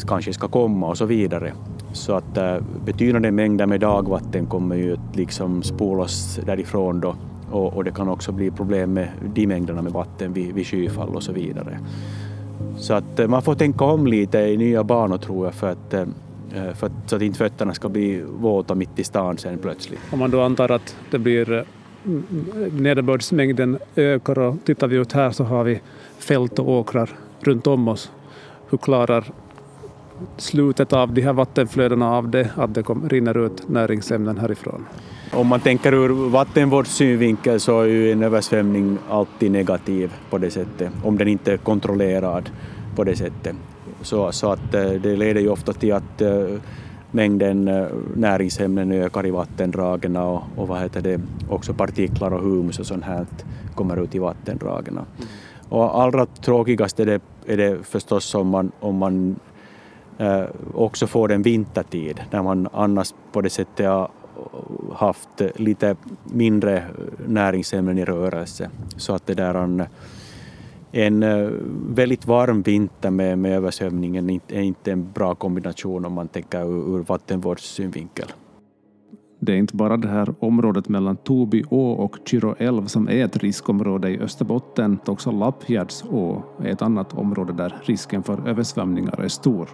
kanske 0.08 0.34
ska 0.34 0.48
komma 0.48 0.88
och 0.88 0.98
så 0.98 1.06
vidare. 1.06 1.54
Så 1.94 2.14
att 2.14 2.38
äh, 2.38 2.56
betydande 2.86 3.32
mängder 3.32 3.66
med 3.66 3.80
dagvatten 3.80 4.46
kommer 4.46 4.76
ju 4.76 4.94
att 4.94 5.16
liksom 5.16 5.64
spolas 5.64 6.40
därifrån 6.46 7.00
då 7.00 7.16
och, 7.52 7.74
och, 7.74 7.84
det 7.84 7.92
kan 7.92 8.10
också 8.10 8.32
bli 8.32 8.52
problem 8.52 8.94
med 8.94 9.08
de 9.34 9.48
mängderna 9.48 9.82
med 9.82 9.94
vatten 9.94 10.34
vid, 10.34 10.54
vid 10.54 10.68
skyfall 10.68 11.16
och 11.16 11.24
så 11.24 11.32
vidare. 11.32 11.80
Så 12.78 12.94
att 12.94 13.20
äh, 13.20 13.28
man 13.28 13.42
får 13.42 13.56
tänka 13.56 13.86
om 13.86 14.08
lite 14.08 14.40
i 14.40 14.58
nya 14.58 14.84
banor 14.84 15.18
tror 15.18 15.46
jag 15.46 15.54
för 15.54 15.72
att, 15.72 15.94
äh, 15.94 16.06
för 16.74 16.88
att, 16.88 16.92
så 17.06 17.16
att 17.16 17.22
inte 17.22 17.38
fötterna 17.38 17.74
ska 17.74 17.90
bli 17.90 18.24
våta 18.40 18.76
mitt 18.76 19.00
i 19.00 19.04
stan 19.04 19.38
sen 19.38 19.58
plötsligt. 19.58 20.00
Om 20.12 20.20
man 20.20 20.32
då 20.32 20.42
antar 20.42 20.72
att 20.72 20.96
det 21.12 21.20
blir 21.20 21.66
nederbördsmängden 22.72 23.78
ökar 23.96 24.40
och 24.40 24.56
tittar 24.66 24.88
vi 24.88 24.96
ut 24.96 25.12
här 25.12 25.32
så 25.32 25.44
har 25.44 25.64
vi 25.64 25.82
fält 26.18 26.60
och 26.60 26.70
åkrar 26.70 27.10
runt 27.44 27.68
om 27.68 27.88
oss. 27.88 28.12
Hur 28.70 28.78
klarar 28.78 29.32
slutet 30.38 30.94
av 30.94 31.14
de 31.14 31.22
här 31.22 31.34
vattenflödena 31.34 32.12
av 32.12 32.30
det, 32.30 32.50
att 32.56 32.74
det 32.74 32.84
kom, 32.84 33.10
rinner 33.10 33.46
ut 33.46 33.70
näringsämnen 33.70 34.38
härifrån. 34.38 34.86
Om 35.34 35.48
man 35.48 35.60
tänker 35.60 35.94
ur 35.94 36.30
vattenvårdssynvinkel 36.30 37.60
så 37.60 37.82
är 37.82 37.86
ju 37.86 38.12
en 38.12 38.24
översvämning 38.24 38.98
alltid 39.10 39.52
negativ 39.52 40.14
på 40.30 40.38
det 40.38 40.52
sättet, 40.52 40.92
om 41.04 41.18
den 41.18 41.28
inte 41.28 41.54
är 41.54 41.58
kontrollerad 41.58 42.50
på 42.96 43.04
det 43.04 43.16
sättet. 43.16 43.56
Så, 44.02 44.32
så 44.32 44.52
att 44.52 44.74
eh, 44.74 44.92
det 44.92 45.16
leder 45.16 45.42
ju 45.42 45.50
ofta 45.50 45.74
till 45.74 45.94
att 45.94 46.22
eh, 46.22 46.46
mängden 47.12 47.68
eh, 47.68 47.86
näringsämnen 48.16 48.92
ökar 48.92 49.26
i 49.26 49.32
vattendragen 49.32 50.16
och, 50.16 50.44
och 50.56 50.68
vad 50.68 50.82
heter 50.82 51.02
det, 51.02 51.22
också 51.50 51.74
partiklar 51.74 52.34
och 52.34 52.42
humus 52.42 52.80
och 52.80 52.86
sånt 52.86 53.04
här 53.04 53.26
kommer 53.76 54.04
ut 54.04 54.16
i 54.16 54.20
vattendragen. 54.20 54.94
Mm. 54.94 55.06
Och 55.72 56.02
allra 56.02 56.26
tråkigast 56.26 57.00
är 57.00 57.06
det, 57.06 57.22
är 57.46 57.58
det 57.58 57.84
förstås 57.84 58.36
om 58.36 58.48
man, 58.48 58.72
om 58.80 58.96
man 58.96 59.36
Eh, 60.22 60.46
också 60.74 61.08
får 61.08 61.28
den 61.28 61.42
vintertid 61.42 62.22
när 62.32 62.44
man 62.44 62.68
annars 62.74 63.14
på 63.32 63.42
det 63.42 63.50
sättet 63.50 63.86
har 63.86 64.12
haft 64.94 65.42
lite 65.56 65.96
mindre 66.24 66.84
näringsämnen 67.28 67.98
i 67.98 68.06
rörelse. 68.06 68.70
Så 68.98 69.14
att 69.14 69.28
det 69.28 69.34
där 69.34 69.56
en, 69.56 69.84
en 70.92 71.26
väldigt 71.96 72.26
varm 72.26 72.62
vinter 72.62 73.10
med, 73.10 73.38
med 73.38 73.56
översvämningen 73.56 74.30
är 74.48 74.62
inte 74.62 74.92
en 74.92 75.12
bra 75.12 75.36
kombination 75.36 76.06
om 76.06 76.14
man 76.14 76.28
tänker 76.28 76.62
ur, 76.62 76.96
ur 76.96 77.04
vattenvårdssynvinkel. 77.04 78.28
Det 79.44 79.54
är 79.54 79.58
inte 79.58 79.76
bara 79.76 79.98
det 79.98 80.08
här 80.08 80.34
området 80.40 80.90
mellan 80.90 81.16
Toby 81.18 81.64
å 81.70 81.92
och 81.92 82.18
Kyrå 82.26 82.56
älv 82.58 82.86
som 82.86 83.10
är 83.10 83.26
ett 83.26 83.38
riskområde 83.38 84.10
i 84.10 84.20
Österbotten. 84.20 85.00
Också 85.06 85.32
Lappgärds 85.32 86.04
å 86.12 86.44
är 86.64 86.70
ett 86.70 86.82
annat 86.82 87.14
område 87.14 87.54
där 87.54 87.76
risken 87.84 88.24
för 88.24 88.48
översvämningar 88.48 89.22
är 89.22 89.28
stor. 89.28 89.70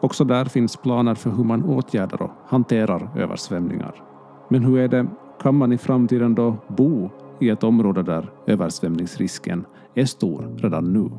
Också 0.00 0.24
där 0.24 0.44
finns 0.44 0.76
planer 0.76 1.14
för 1.14 1.30
hur 1.30 1.44
man 1.44 1.64
åtgärdar 1.64 2.22
och 2.22 2.30
hanterar 2.46 3.08
översvämningar. 3.16 3.94
Men 4.48 4.64
hur 4.64 4.78
är 4.78 4.88
det, 4.88 5.06
kan 5.42 5.54
man 5.54 5.72
i 5.72 5.78
framtiden 5.78 6.34
då 6.34 6.56
bo 6.68 7.10
i 7.40 7.48
ett 7.48 7.64
område 7.64 8.02
där 8.02 8.30
översvämningsrisken 8.46 9.64
är 9.94 10.04
stor 10.04 10.56
redan 10.58 10.92
nu? 10.92 11.10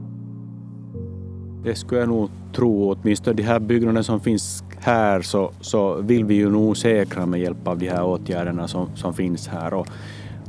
Det 1.64 1.76
skulle 1.76 2.02
jag 2.02 2.10
nog 2.10 2.30
tro. 2.56 2.92
Åtminstone 2.92 3.36
de 3.36 3.44
här 3.44 3.60
byggnaderna 3.60 4.04
som 4.04 4.20
finns 4.20 4.64
här 4.84 5.22
så, 5.22 5.52
så 5.62 6.02
vill 6.02 6.26
vi 6.26 6.36
ju 6.36 6.50
nog 6.50 6.78
säkra 6.78 7.26
med 7.26 7.40
hjälp 7.40 7.68
av 7.68 7.78
de 7.78 7.90
här 7.90 8.04
åtgärderna 8.04 8.68
som, 8.68 8.90
som 8.96 9.14
finns 9.14 9.48
här. 9.48 9.74
Och, 9.74 9.88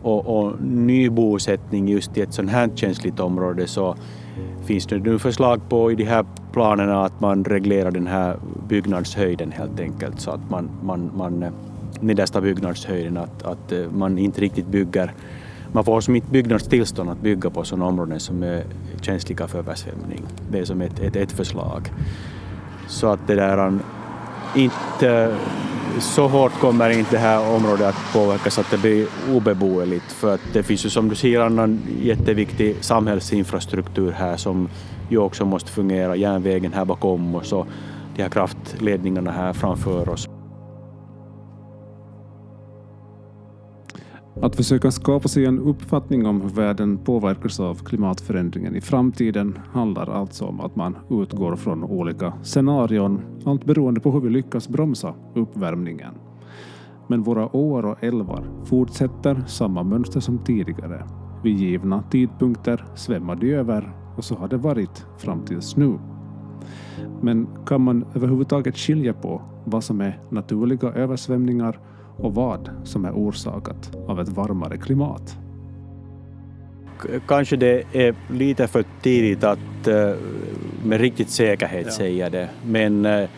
och, 0.03 0.39
och 0.39 0.63
nybosättning 0.63 1.89
just 1.89 2.17
i 2.17 2.21
ett 2.21 2.35
sådant 2.35 2.53
här 2.53 2.71
känsligt 2.75 3.21
område 3.21 3.67
så 3.67 3.97
finns 4.65 4.87
det 4.87 4.99
nu 4.99 5.19
förslag 5.19 5.61
på 5.69 5.93
i 5.93 5.95
de 5.95 6.05
här 6.05 6.25
planerna 6.53 7.05
att 7.05 7.21
man 7.21 7.45
reglerar 7.45 7.91
den 7.91 8.07
här 8.07 8.37
byggnadshöjden 8.69 9.53
helt 9.53 9.81
enkelt 9.81 10.21
så 10.21 10.31
att 10.31 10.51
man, 10.51 10.71
man, 10.83 11.11
man 11.17 11.43
eh, 11.43 11.53
nedersta 12.01 12.41
byggnadshöjden 12.41 13.17
att, 13.17 13.43
att 13.43 13.73
eh, 13.73 13.91
man 13.91 14.19
inte 14.19 14.41
riktigt 14.41 14.67
bygger 14.67 15.13
man 15.75 15.85
får 15.85 16.01
som 16.01 16.17
inte 16.17 16.31
byggnadstillstånd 16.31 17.11
att 17.11 17.21
bygga 17.21 17.51
på 17.51 17.65
sådana 17.65 17.87
områden 17.87 18.21
som 18.21 18.43
är 18.43 18.65
känsliga 19.01 19.49
för 19.49 19.59
översvämning. 19.59 20.23
Det 20.51 20.59
är 20.59 20.65
som 20.65 20.81
ett, 20.81 21.01
ett, 21.01 21.17
ett 21.17 21.33
förslag. 21.33 21.93
Så 22.89 23.07
att 23.07 23.27
det 23.27 23.35
där 23.35 23.79
inte 24.55 25.37
så 25.99 26.29
hårt 26.29 26.53
kommer 26.61 26.91
inte 26.91 27.11
det 27.11 27.19
här 27.19 27.55
området 27.55 27.87
att 27.87 28.13
påverkas 28.13 28.59
att 28.59 28.71
det 28.71 28.79
blir 28.79 29.07
obeboeligt 29.33 30.13
för 30.13 30.35
att 30.35 30.41
det 30.53 30.63
finns 30.63 30.87
ju 30.87 30.91
som 30.91 31.09
du 31.09 31.15
säger 31.15 31.41
annan 31.41 31.81
jätteviktig 32.03 32.77
samhällsinfrastruktur 32.81 34.13
här 34.13 34.37
som 34.37 34.69
ju 35.09 35.19
också 35.19 35.45
måste 35.45 35.71
fungera, 35.71 36.17
järnvägen 36.17 36.73
här 36.73 36.85
bakom 36.85 37.35
och 37.35 37.47
så 37.47 37.67
de 38.17 38.23
här 38.23 38.31
kraftledningarna 38.31 39.31
här 39.31 39.53
framför 39.53 40.09
oss. 40.09 40.34
Att 44.45 44.57
försöka 44.57 44.91
skapa 44.91 45.29
sig 45.29 45.47
en 45.47 45.59
uppfattning 45.59 46.27
om 46.27 46.41
hur 46.41 46.49
världen 46.49 46.99
påverkas 46.99 47.61
av 47.61 47.75
klimatförändringen 47.75 48.77
i 48.77 48.81
framtiden 48.81 49.59
handlar 49.73 50.11
alltså 50.11 50.45
om 50.45 50.61
att 50.61 50.77
man 50.77 50.97
utgår 51.11 51.57
från 51.57 51.85
olika 51.85 52.33
scenarion, 52.43 53.21
allt 53.45 53.65
beroende 53.65 54.01
på 54.01 54.11
hur 54.11 54.21
vi 54.21 54.31
lyckas 54.31 54.69
bromsa 54.69 55.15
uppvärmningen. 55.35 56.15
Men 57.09 57.23
våra 57.23 57.57
åar 57.57 57.87
och 57.87 58.05
älvar 58.05 58.45
fortsätter 58.65 59.45
samma 59.47 59.83
mönster 59.83 60.21
som 60.21 60.39
tidigare. 60.39 61.07
Vid 61.43 61.57
givna 61.57 62.03
tidpunkter 62.03 62.85
svämmar 62.95 63.37
de 63.37 63.55
över 63.55 63.93
och 64.17 64.25
så 64.25 64.35
har 64.35 64.49
det 64.49 64.57
varit 64.57 65.07
fram 65.19 65.45
tills 65.45 65.77
nu. 65.77 65.99
Men 67.23 67.49
kan 67.67 67.81
man 67.81 68.05
överhuvudtaget 68.15 68.77
skilja 68.77 69.13
på 69.13 69.43
vad 69.65 69.85
som 69.85 70.01
är 70.01 70.21
naturliga 70.31 70.89
översvämningar 70.89 71.79
och 72.17 72.35
vad 72.35 72.71
som 72.85 73.05
är 73.05 73.13
orsakat 73.13 73.97
av 74.07 74.21
ett 74.21 74.29
varmare 74.29 74.77
klimat? 74.77 75.37
Kanske 77.29 77.57
det 77.57 77.83
är 77.93 78.15
lite 78.31 78.67
för 78.67 78.85
tidigt 79.03 79.45
att 79.45 79.87
eh, 79.87 80.13
med 80.85 81.01
riktigt 81.01 81.31
säkerhet 81.31 81.87
ja. 81.87 81.93
säga 81.93 82.31
det, 82.31 82.49
men 82.67 83.07
eh, 83.07 83.29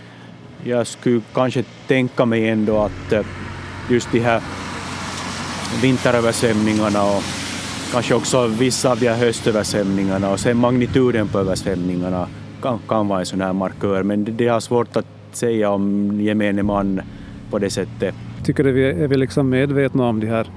jag 0.64 0.86
skulle 0.86 1.20
kanske 1.34 1.64
tänka 1.86 2.24
mig 2.24 2.48
ändå 2.48 2.78
att 2.78 3.12
eh, 3.12 3.26
just 3.90 4.12
de 4.12 4.20
här 4.20 4.42
vinteröversvämningarna 5.82 7.02
och 7.02 7.22
kanske 7.92 8.14
också 8.14 8.46
vissa 8.46 8.90
av 8.90 8.98
de 8.98 9.08
här 9.08 9.16
höstöversvämningarna 9.16 10.30
och 10.30 10.40
sen 10.40 10.56
magnituden 10.56 11.28
på 11.28 11.38
översvämningarna 11.38 12.28
kan, 12.62 12.78
kan 12.88 13.08
vara 13.08 13.20
en 13.20 13.26
sån 13.26 13.40
här 13.40 13.52
markör, 13.52 14.02
men 14.02 14.24
det, 14.24 14.32
det 14.32 14.48
har 14.48 14.60
svårt 14.60 14.96
att 14.96 15.06
säga 15.32 15.70
om 15.70 16.20
gemene 16.20 16.62
man 16.62 17.00
på 17.50 17.58
det 17.58 17.70
sättet 17.70 18.14
tycker 18.46 18.68
att 18.68 18.74
vi 18.74 18.90
är 18.90 19.08
vi 19.08 19.16
liksom 19.16 19.50
medvetna 19.50 20.04
om 20.04 20.20
de 20.20 20.26
här 20.26 20.50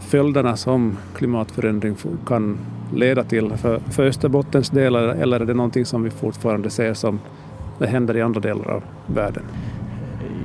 följderna 0.00 0.56
som 0.56 0.96
klimatförändring 1.14 1.96
kan 2.26 2.58
leda 2.94 3.24
till 3.24 3.50
för, 3.50 3.78
för 3.90 4.06
Österbottens 4.06 4.70
del 4.70 4.94
eller 4.96 5.40
är 5.40 5.44
det 5.44 5.54
någonting 5.54 5.84
som 5.84 6.02
vi 6.02 6.10
fortfarande 6.10 6.70
ser 6.70 6.94
som 6.94 7.20
det 7.78 7.86
händer 7.86 8.16
i 8.16 8.22
andra 8.22 8.40
delar 8.40 8.70
av 8.70 8.82
världen? 9.06 9.42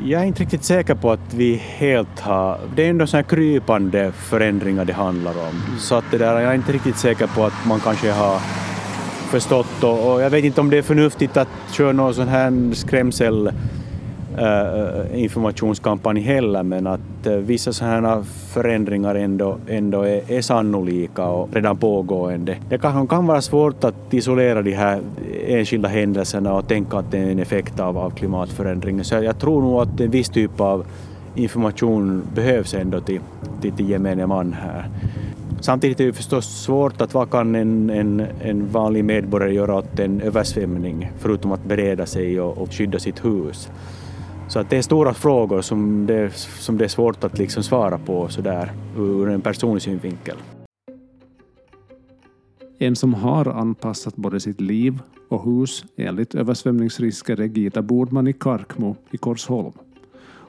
Jag 0.06 0.22
är 0.22 0.26
inte 0.26 0.44
riktigt 0.44 0.64
säker 0.64 0.96
på 0.96 1.12
att 1.12 1.34
vi 1.34 1.56
helt 1.56 2.20
har... 2.20 2.60
Det 2.76 2.86
är 2.86 2.90
ändå 2.90 3.08
sådana 3.08 3.24
krypande 3.24 4.12
förändringar 4.12 4.86
det 4.86 4.94
handlar 4.94 5.32
om. 5.32 5.78
Så 5.80 5.96
att 5.96 6.06
det 6.12 6.18
där, 6.18 6.40
jag 6.40 6.52
är 6.52 6.56
inte 6.56 6.72
riktigt 6.72 6.98
säker 6.98 7.28
på 7.28 7.46
att 7.46 7.66
man 7.68 7.80
kanske 7.80 8.12
har 8.12 8.40
förstått 9.32 9.84
och, 9.84 10.14
och 10.14 10.22
jag 10.22 10.30
vet 10.30 10.44
inte 10.44 10.62
om 10.62 10.70
det 10.70 10.78
är 10.78 10.82
förnuftigt 10.82 11.38
att 11.38 11.48
köra 11.72 11.92
någon 11.92 12.14
sån 12.14 12.28
här 12.28 12.74
skrämsel 12.74 13.52
Eh, 14.38 15.22
informationskampanj 15.22 16.22
heller, 16.22 16.64
men 16.64 16.88
att 16.88 17.28
eh, 17.28 17.34
vissa 17.34 17.74
sådana 17.74 18.24
förändringar 18.54 19.16
ändå, 19.16 19.58
ändå 19.68 20.02
är, 20.02 20.32
är 20.32 20.42
sannolika 20.42 21.26
och 21.26 21.54
redan 21.54 21.78
pågående. 21.78 22.58
Det 22.70 22.78
kan, 22.78 23.08
kan 23.08 23.28
vara 23.28 23.42
svårt 23.42 23.84
att 23.84 24.14
isolera 24.14 24.62
de 24.62 24.72
här 24.72 25.00
enskilda 25.48 25.90
händelserna 25.90 26.54
och 26.54 26.68
tänka 26.68 26.98
att 26.98 27.12
det 27.12 27.18
är 27.18 27.32
en 27.32 27.40
effekt 27.40 27.80
av, 27.80 27.98
av 27.98 28.10
klimatförändringen. 28.10 29.06
Så 29.06 29.16
jag 29.16 29.40
tror 29.40 29.62
nog 29.62 29.82
att 29.82 30.00
en 30.00 30.12
viss 30.12 30.30
typ 30.30 30.60
av 30.60 30.86
information 31.36 32.24
behövs 32.36 32.74
ändå 32.74 33.00
till, 33.00 33.20
till, 33.62 33.72
till 33.72 33.90
gemene 33.90 34.28
man 34.28 34.54
här. 34.54 34.90
Samtidigt 35.60 36.00
är 36.00 36.06
det 36.06 36.14
förstås 36.14 36.46
svårt 36.46 37.02
att 37.02 37.14
vad 37.14 37.32
kan 37.32 37.56
en, 37.56 37.90
en, 37.90 38.26
en 38.42 38.68
vanlig 38.68 39.06
medborgare 39.06 39.54
göra 39.54 39.76
åt 39.76 40.00
en 40.00 40.22
översvämning 40.22 41.12
förutom 41.20 41.52
att 41.52 41.64
bereda 41.66 42.06
sig 42.06 42.42
och, 42.42 42.58
och 42.58 42.74
skydda 42.74 43.00
sitt 43.00 43.26
hus. 43.26 43.70
Så 44.48 44.60
att 44.60 44.70
det 44.70 44.78
är 44.78 44.82
stora 44.82 45.14
frågor 45.14 45.62
som 45.62 46.06
det, 46.06 46.34
som 46.36 46.78
det 46.78 46.84
är 46.84 46.88
svårt 46.88 47.24
att 47.24 47.38
liksom 47.38 47.64
svara 47.64 47.98
på 47.98 48.30
så 48.30 48.42
där 48.42 48.72
ur 48.98 49.30
en 49.30 49.42
personlig 49.42 49.82
synvinkel. 49.82 50.38
En 52.80 52.96
som 52.96 53.14
har 53.14 53.46
anpassat 53.46 54.16
både 54.16 54.40
sitt 54.40 54.62
liv 54.62 55.00
och 55.30 55.44
hus 55.46 55.86
enligt 55.98 56.36
översvämningsrisker 56.36 57.42
är 57.42 57.46
Gita 57.46 57.82
Bordman 57.82 58.28
i 58.28 58.34
Karkmo 58.34 58.96
i 59.12 59.18
Korsholm. 59.18 59.72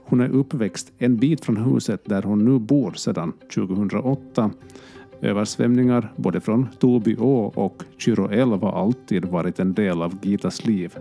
Hon 0.08 0.20
är 0.20 0.28
uppväxt 0.28 0.92
en 0.98 1.16
bit 1.16 1.44
från 1.44 1.56
huset 1.56 2.00
där 2.04 2.22
hon 2.22 2.44
nu 2.44 2.58
bor 2.58 2.92
sedan 2.92 3.32
2008. 3.54 4.50
Översvämningar 5.20 6.12
både 6.16 6.40
från 6.40 6.68
Toby 6.78 7.16
å 7.18 7.52
och 7.54 7.82
Kyrå 7.98 8.28
har 8.56 8.82
alltid 8.82 9.24
varit 9.24 9.60
en 9.60 9.74
del 9.74 10.02
av 10.02 10.18
Gitas 10.22 10.64
liv. 10.64 10.94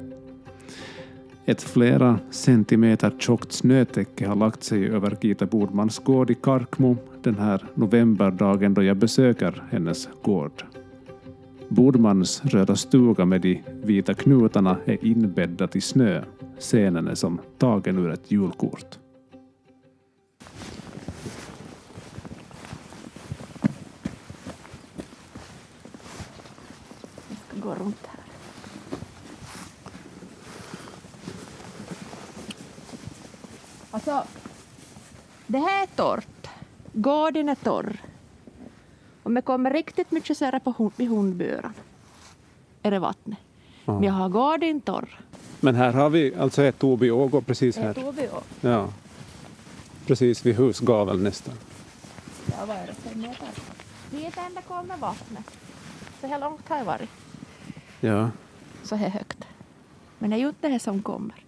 Ett 1.48 1.62
flera 1.62 2.20
centimeter 2.30 3.12
tjockt 3.20 3.52
snötäcke 3.52 4.28
har 4.28 4.36
lagt 4.36 4.64
sig 4.64 4.90
över 4.90 5.18
Gita 5.22 5.46
Bordmans 5.46 6.00
gård 6.00 6.32
i 6.32 6.36
Karkmo 6.36 6.98
den 7.22 7.36
här 7.36 7.66
novemberdagen 7.74 8.74
då 8.74 8.84
jag 8.84 8.98
besöker 8.98 9.64
hennes 9.72 10.10
gård. 10.24 10.64
Bordmans 11.70 12.46
röda 12.46 12.75
stuga 12.75 13.25
med 13.25 13.42
de 13.42 13.64
vita 13.84 14.14
knutarna 14.14 14.78
är 14.86 15.06
inbäddad 15.06 15.75
i 15.75 15.82
snö. 15.82 16.24
Scenen 16.60 17.08
är 17.08 17.16
som 17.16 17.40
tagen 17.58 17.98
ur 17.98 18.12
ett 18.12 18.32
julkort. 18.32 19.00
Jag 27.30 27.38
ska 27.48 27.70
gå 27.70 27.75
runt 27.75 28.06
här. 28.08 28.14
Alltså, 33.96 34.24
det 35.48 35.58
här 35.58 35.84
är 35.84 35.88
torrt. 35.88 36.48
Gården 36.94 37.50
är 37.50 37.56
torr. 37.56 37.98
Om 39.24 39.34
det 39.34 39.42
kommer 39.42 39.72
riktigt 39.72 40.12
mycket 40.12 40.38
så 40.38 40.46
är 40.46 40.52
det 40.52 40.60
på 40.60 40.72
hund, 40.78 40.92
vid 40.96 41.10
hundburen. 41.10 41.74
Är 42.82 42.92
det 42.92 43.00
vattnet. 43.00 43.38
Men 43.86 44.04
jag 44.04 44.14
har 44.14 44.30
gården 44.30 44.82
torr. 44.82 45.20
Men 45.60 45.75
här 45.75 45.94
har 45.94 46.10
vi 46.10 46.36
alltså 46.36 46.64
ett 46.64 46.84
å 46.84 47.42
precis 47.42 47.78
här. 47.78 47.98
Å. 47.98 48.14
Ja. 48.62 48.88
Precis 50.06 50.46
vid 50.46 50.56
husgaveln 50.56 51.24
nästan. 51.24 51.54
Ja, 52.46 52.66
vad 52.66 52.78
är 52.78 52.88
det? 52.88 52.94
Fem 52.94 53.22
meter? 53.22 53.50
Dit 54.12 54.38
ända 54.38 54.62
kommer 54.62 54.98
vattnet. 54.98 55.58
Så 56.22 56.28
här 56.28 56.40
långt 56.40 56.70
har 56.70 56.78
jag 56.78 56.86
varit. 56.86 57.10
Ja. 58.02 58.30
Så 58.84 58.96
här 58.96 59.10
högt. 59.10 59.48
Men 60.20 60.30
det 60.30 60.36
är 60.36 60.40
ju 60.40 60.48
inte 60.48 60.68
det 60.68 60.80
som 60.80 61.02
kommer. 61.02 61.45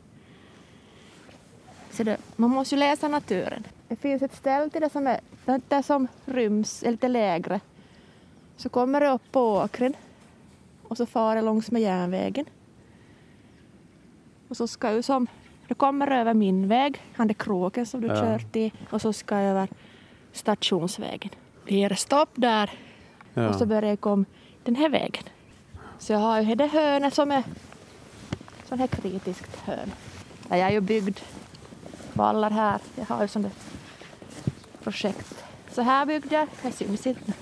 Det, 2.03 2.17
man 2.35 2.49
måste 2.49 2.75
ju 2.75 2.79
läsa 2.79 3.07
naturen. 3.07 3.63
Det 3.87 3.95
finns 3.95 4.21
ett 4.21 4.35
ställe 4.35 4.69
till 4.69 4.81
det 4.81 4.89
som 4.89 5.07
är 5.07 5.19
det 5.45 5.61
där 5.67 5.81
som 5.81 6.07
ryms, 6.25 6.83
är 6.83 6.91
lite 6.91 7.07
lägre. 7.07 7.59
Så 8.57 8.69
kommer 8.69 9.01
det 9.01 9.09
upp 9.09 9.31
på 9.31 9.53
åkern 9.53 9.93
och 10.87 10.97
så 10.97 11.05
far 11.05 11.35
det 11.35 11.41
långs 11.41 11.71
med 11.71 11.81
järnvägen. 11.81 12.45
Och 14.47 14.57
så 14.57 14.67
ska 14.67 14.91
ju 14.91 15.01
som, 15.01 15.27
det 15.67 15.73
kommer 15.73 16.11
över 16.11 16.33
min 16.33 16.67
väg, 16.67 17.01
han 17.13 17.29
är 17.29 17.33
kroken 17.33 17.85
som 17.85 18.01
du 18.01 18.07
Ja. 18.07 18.21
kört 18.21 18.55
i, 18.55 18.71
och 18.89 19.01
så 19.01 19.13
ska 19.13 19.35
jag 19.35 19.51
över 19.51 19.67
stationsvägen. 20.31 21.31
Det 21.67 21.83
är 21.83 21.95
stopp 21.95 22.29
där 22.35 22.71
ja. 23.33 23.49
och 23.49 23.55
så 23.55 23.65
börjar 23.65 23.89
jag 23.89 23.99
komma 23.99 24.25
den 24.63 24.75
här 24.75 24.89
vägen. 24.89 25.23
Så 25.99 26.13
jag 26.13 26.19
har 26.19 26.41
ju 26.41 26.55
det 26.55 26.67
hörnet 26.67 27.13
som 27.13 27.31
är 27.31 27.43
sån 28.65 28.79
här 28.79 28.87
kritiskt 28.87 29.55
hörn. 29.55 29.91
Där 30.47 30.57
jag 30.57 30.67
är 30.67 30.71
ju 30.71 30.81
byggd 30.81 31.19
vallar 32.17 32.51
här. 32.51 32.79
Jag 32.95 33.05
har 33.05 33.21
ju 33.21 33.27
sånt 33.27 33.45
där 33.45 33.53
projekt. 34.83 35.43
Så 35.71 35.81
här 35.81 36.05
byggde 36.05 36.35
jag, 36.35 36.47
här 36.61 36.71
syns 36.71 37.07
inte. 37.07 37.33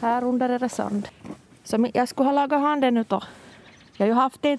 Här 0.00 0.24
under 0.24 0.48
är 0.48 0.58
det 0.58 0.68
sand. 0.68 1.08
Så 1.64 1.88
jag 1.94 2.08
skulle 2.08 2.28
ha 2.28 2.34
lagat 2.34 2.60
handen 2.60 2.94
nu 2.94 3.04
då. 3.08 3.22
Jag 3.96 4.06
har 4.06 4.08
ju 4.08 4.14
haft 4.14 4.44
en, 4.44 4.58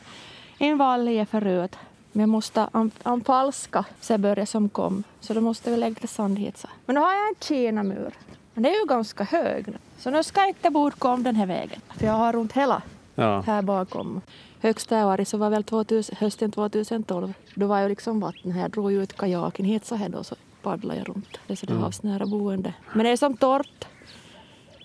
en 0.57 0.77
valje 0.77 1.25
förut. 1.25 1.75
Men 2.11 2.19
jag 2.19 2.29
måste 2.29 2.67
an- 2.71 2.91
anfalska 3.03 3.85
börjar 4.19 4.45
som 4.45 4.69
kom. 4.69 5.03
Så 5.19 5.33
då 5.33 5.41
måste 5.41 5.71
vi 5.71 5.77
lägga 5.77 6.07
sand 6.07 6.39
hit. 6.39 6.57
Så. 6.57 6.67
Men 6.85 6.93
nu 6.93 6.99
har 6.99 7.13
jag 7.13 7.27
en 7.27 7.35
kinamur. 7.39 8.13
Men 8.53 8.63
det 8.63 8.69
är 8.69 8.79
ju 8.79 8.85
ganska 8.85 9.23
hög. 9.23 9.65
Så 9.97 10.09
nu 10.09 10.23
ska 10.23 10.41
jag 10.41 10.49
inte 10.49 10.69
bortkomma 10.69 11.23
den 11.23 11.35
här 11.35 11.45
vägen. 11.45 11.81
För 11.89 12.05
jag 12.05 12.13
har 12.13 12.33
runt 12.33 12.53
hela 12.53 12.81
ja. 13.15 13.41
här 13.41 13.61
bakom. 13.61 14.21
Högsta 14.65 14.97
jag 14.97 15.05
varit 15.05 15.27
så 15.27 15.37
var 15.37 15.49
väl 15.49 15.63
2000, 15.63 16.15
hösten 16.19 16.51
2012. 16.51 17.33
Då 17.55 17.67
var 17.67 17.79
ju 17.81 17.89
liksom 17.89 18.19
vatten 18.19 18.51
här. 18.51 18.61
Jag 18.61 18.71
drog 18.71 18.91
ju 18.91 19.03
ut 19.03 19.17
kajaken 19.17 19.65
hit 19.65 19.85
så 19.85 19.95
här 19.95 20.09
då 20.09 20.23
så 20.23 20.35
paddlade 20.61 20.99
jag 20.99 21.09
runt. 21.09 21.39
Det 21.47 21.53
är 21.53 21.57
så 21.57 21.65
det 21.65 21.73
havsnära 21.73 22.25
boende. 22.25 22.73
Men 22.93 23.03
det 23.03 23.09
är 23.11 23.17
som 23.17 23.37
torrt. 23.37 23.85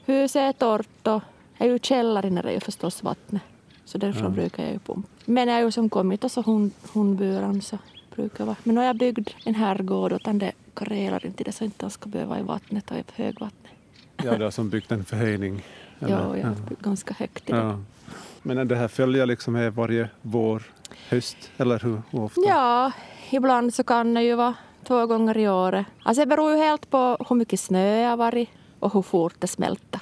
Huset 0.05 0.37
är 0.41 0.53
torrt 0.53 1.07
och 1.07 1.23
är 1.59 1.67
ju 1.67 1.79
källaren 1.79 2.39
är 2.39 2.51
ju 2.51 2.61
förstås 2.61 3.03
vattnet. 3.03 3.43
Så 3.85 3.99
därifrån 3.99 4.35
brukar 4.35 4.63
jag 4.63 4.73
ju 4.73 4.79
pumpa. 4.79 5.09
Men 5.25 5.49
jag 5.49 5.59
är 5.59 5.63
ju 5.65 5.71
som 5.71 5.89
kommit 5.91 6.25
och 6.25 6.33
så 6.33 6.43
hund, 6.43 6.73
hundburen 6.93 7.63
så 7.63 7.79
brukar 8.15 8.45
vara. 8.45 8.57
Men 8.65 8.75
nu 8.75 8.81
har 8.81 8.87
jag 8.87 8.97
byggt 8.97 9.35
en 9.45 9.55
herrgård 9.55 10.13
utan 10.13 10.39
det 10.39 10.53
karerar 10.75 11.27
inte 11.27 11.45
det 11.45 11.53
så 11.53 11.65
inte 11.65 11.85
han 11.85 11.91
ska 11.91 12.09
behöva 12.09 12.39
i 12.39 12.43
vattnet 12.43 12.91
och 12.91 12.97
i 12.97 13.05
högvattnet. 13.15 13.73
ja, 14.25 14.39
du 14.39 14.45
har 14.45 14.51
som 14.51 14.71
byggt 14.71 14.93
en 14.93 15.05
förhöjning. 15.05 15.63
eller? 16.01 16.13
Ja, 16.13 16.37
jag 16.37 16.47
har 16.47 16.55
byggt 16.69 16.83
ganska 16.83 17.15
högt 17.15 17.49
i 17.49 17.53
det. 17.53 17.59
ja. 17.59 17.79
Men 18.43 18.69
det 18.69 18.77
här 18.77 18.89
följer 18.89 19.27
liksom 19.27 19.53
med 19.53 19.75
varje 19.75 20.09
vår, 20.23 20.63
höst, 21.09 21.37
eller 21.57 21.79
hur 21.79 22.03
hur 22.11 22.21
ofta? 22.21 22.41
Ja, 22.47 22.93
ibland 23.31 23.75
så 23.75 23.85
kan 23.85 24.15
det 24.15 24.23
ju 24.23 24.35
vara 24.35 24.55
två 24.87 25.07
gånger 25.07 25.37
i 25.39 25.49
året. 25.49 25.87
Alltså 26.03 26.23
det 26.23 26.27
beror 26.27 26.53
ju 26.53 26.59
helt 26.59 26.91
på 26.91 27.17
hur 27.29 27.37
mycket 27.37 27.61
snö 27.61 28.01
det 28.03 28.07
har 28.09 28.17
varit 28.17 28.49
och 28.81 28.93
hur 28.93 29.03
fort 29.03 29.35
det 29.39 29.47
smälter. 29.47 30.01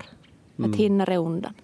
Att 0.65 0.77
hinner 0.77 1.07
det 1.07 1.17
undan. 1.17 1.55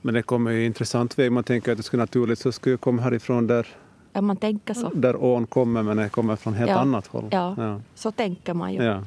Men 0.00 0.14
det 0.14 0.22
kommer 0.22 0.50
ju 0.50 0.64
intressant 0.66 1.18
väg. 1.18 1.32
Man 1.32 1.44
tänker 1.44 1.72
att 1.72 1.78
det 1.78 1.82
skulle 1.84 2.02
naturligt 2.02 2.38
så 2.38 2.52
skulle 2.52 2.76
komma 2.76 3.02
härifrån 3.02 3.46
där, 3.46 3.66
Om 4.12 4.26
man 4.26 4.36
tänker 4.36 4.74
så. 4.74 4.90
där 4.94 5.24
ån 5.24 5.46
kommer, 5.46 5.82
men 5.82 5.96
det 5.96 6.08
kommer 6.08 6.36
från 6.36 6.54
helt 6.54 6.70
Ja. 6.70 6.76
annat 6.78 7.06
håll. 7.06 7.28
Ja, 7.30 7.54
Ja. 7.58 7.80
så 7.94 8.10
tänker 8.12 8.54
man 8.54 8.72
ju. 8.72 8.82
Ja. 8.84 9.02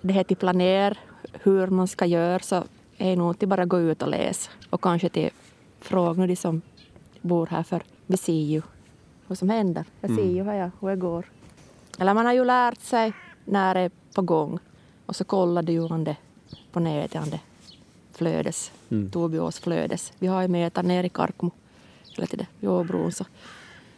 Det 0.00 0.12
här 0.12 0.24
till 0.24 0.36
planer, 0.36 0.98
hur 1.42 1.66
man 1.66 1.88
ska 1.88 2.06
göra, 2.06 2.38
så 2.38 2.64
är 2.98 3.16
nog 3.16 3.30
inte 3.30 3.46
bara 3.46 3.64
gå 3.64 3.80
ut 3.80 4.02
och 4.02 4.08
läsa. 4.08 4.50
Och 4.70 4.80
kanske 4.82 5.08
till 5.08 5.30
fråga 5.86 6.20
nu 6.20 6.26
de 6.26 6.36
som 6.36 6.62
bor 7.20 7.46
här, 7.46 7.62
för 7.62 7.82
vi 8.06 8.16
ser 8.16 8.32
ju 8.32 8.62
vad 9.26 9.38
som 9.38 9.48
händer. 9.48 9.84
Jag 10.00 10.10
ser 10.14 10.30
ju 10.30 10.44
här, 10.44 10.70
hur 10.80 10.88
det 10.88 10.96
går. 10.96 11.30
Eller 11.98 12.14
man 12.14 12.26
har 12.26 12.32
ju 12.32 12.44
lärt 12.44 12.80
sig 12.80 13.12
när 13.44 13.74
det 13.74 13.80
är 13.80 13.90
på 14.14 14.22
gång. 14.22 14.58
Och 15.06 15.16
så 15.16 15.24
kollade 15.24 15.72
ju 15.72 15.88
han 15.88 16.04
det 16.04 16.16
på 16.72 16.80
nätet, 16.80 17.30
det 17.30 17.40
flödes, 18.12 18.72
Mm. 18.88 19.10
Tobiås 19.10 19.58
flödes. 19.60 20.12
Vi 20.18 20.26
har 20.26 20.42
ju 20.42 20.48
mätat 20.48 20.84
nere 20.84 21.06
i 21.06 21.08
Karkmo, 21.08 21.50
eller 22.16 22.26
till 22.26 22.38
det, 22.38 22.46
vid 22.60 22.70
Åbron, 22.70 23.12
så, 23.12 23.24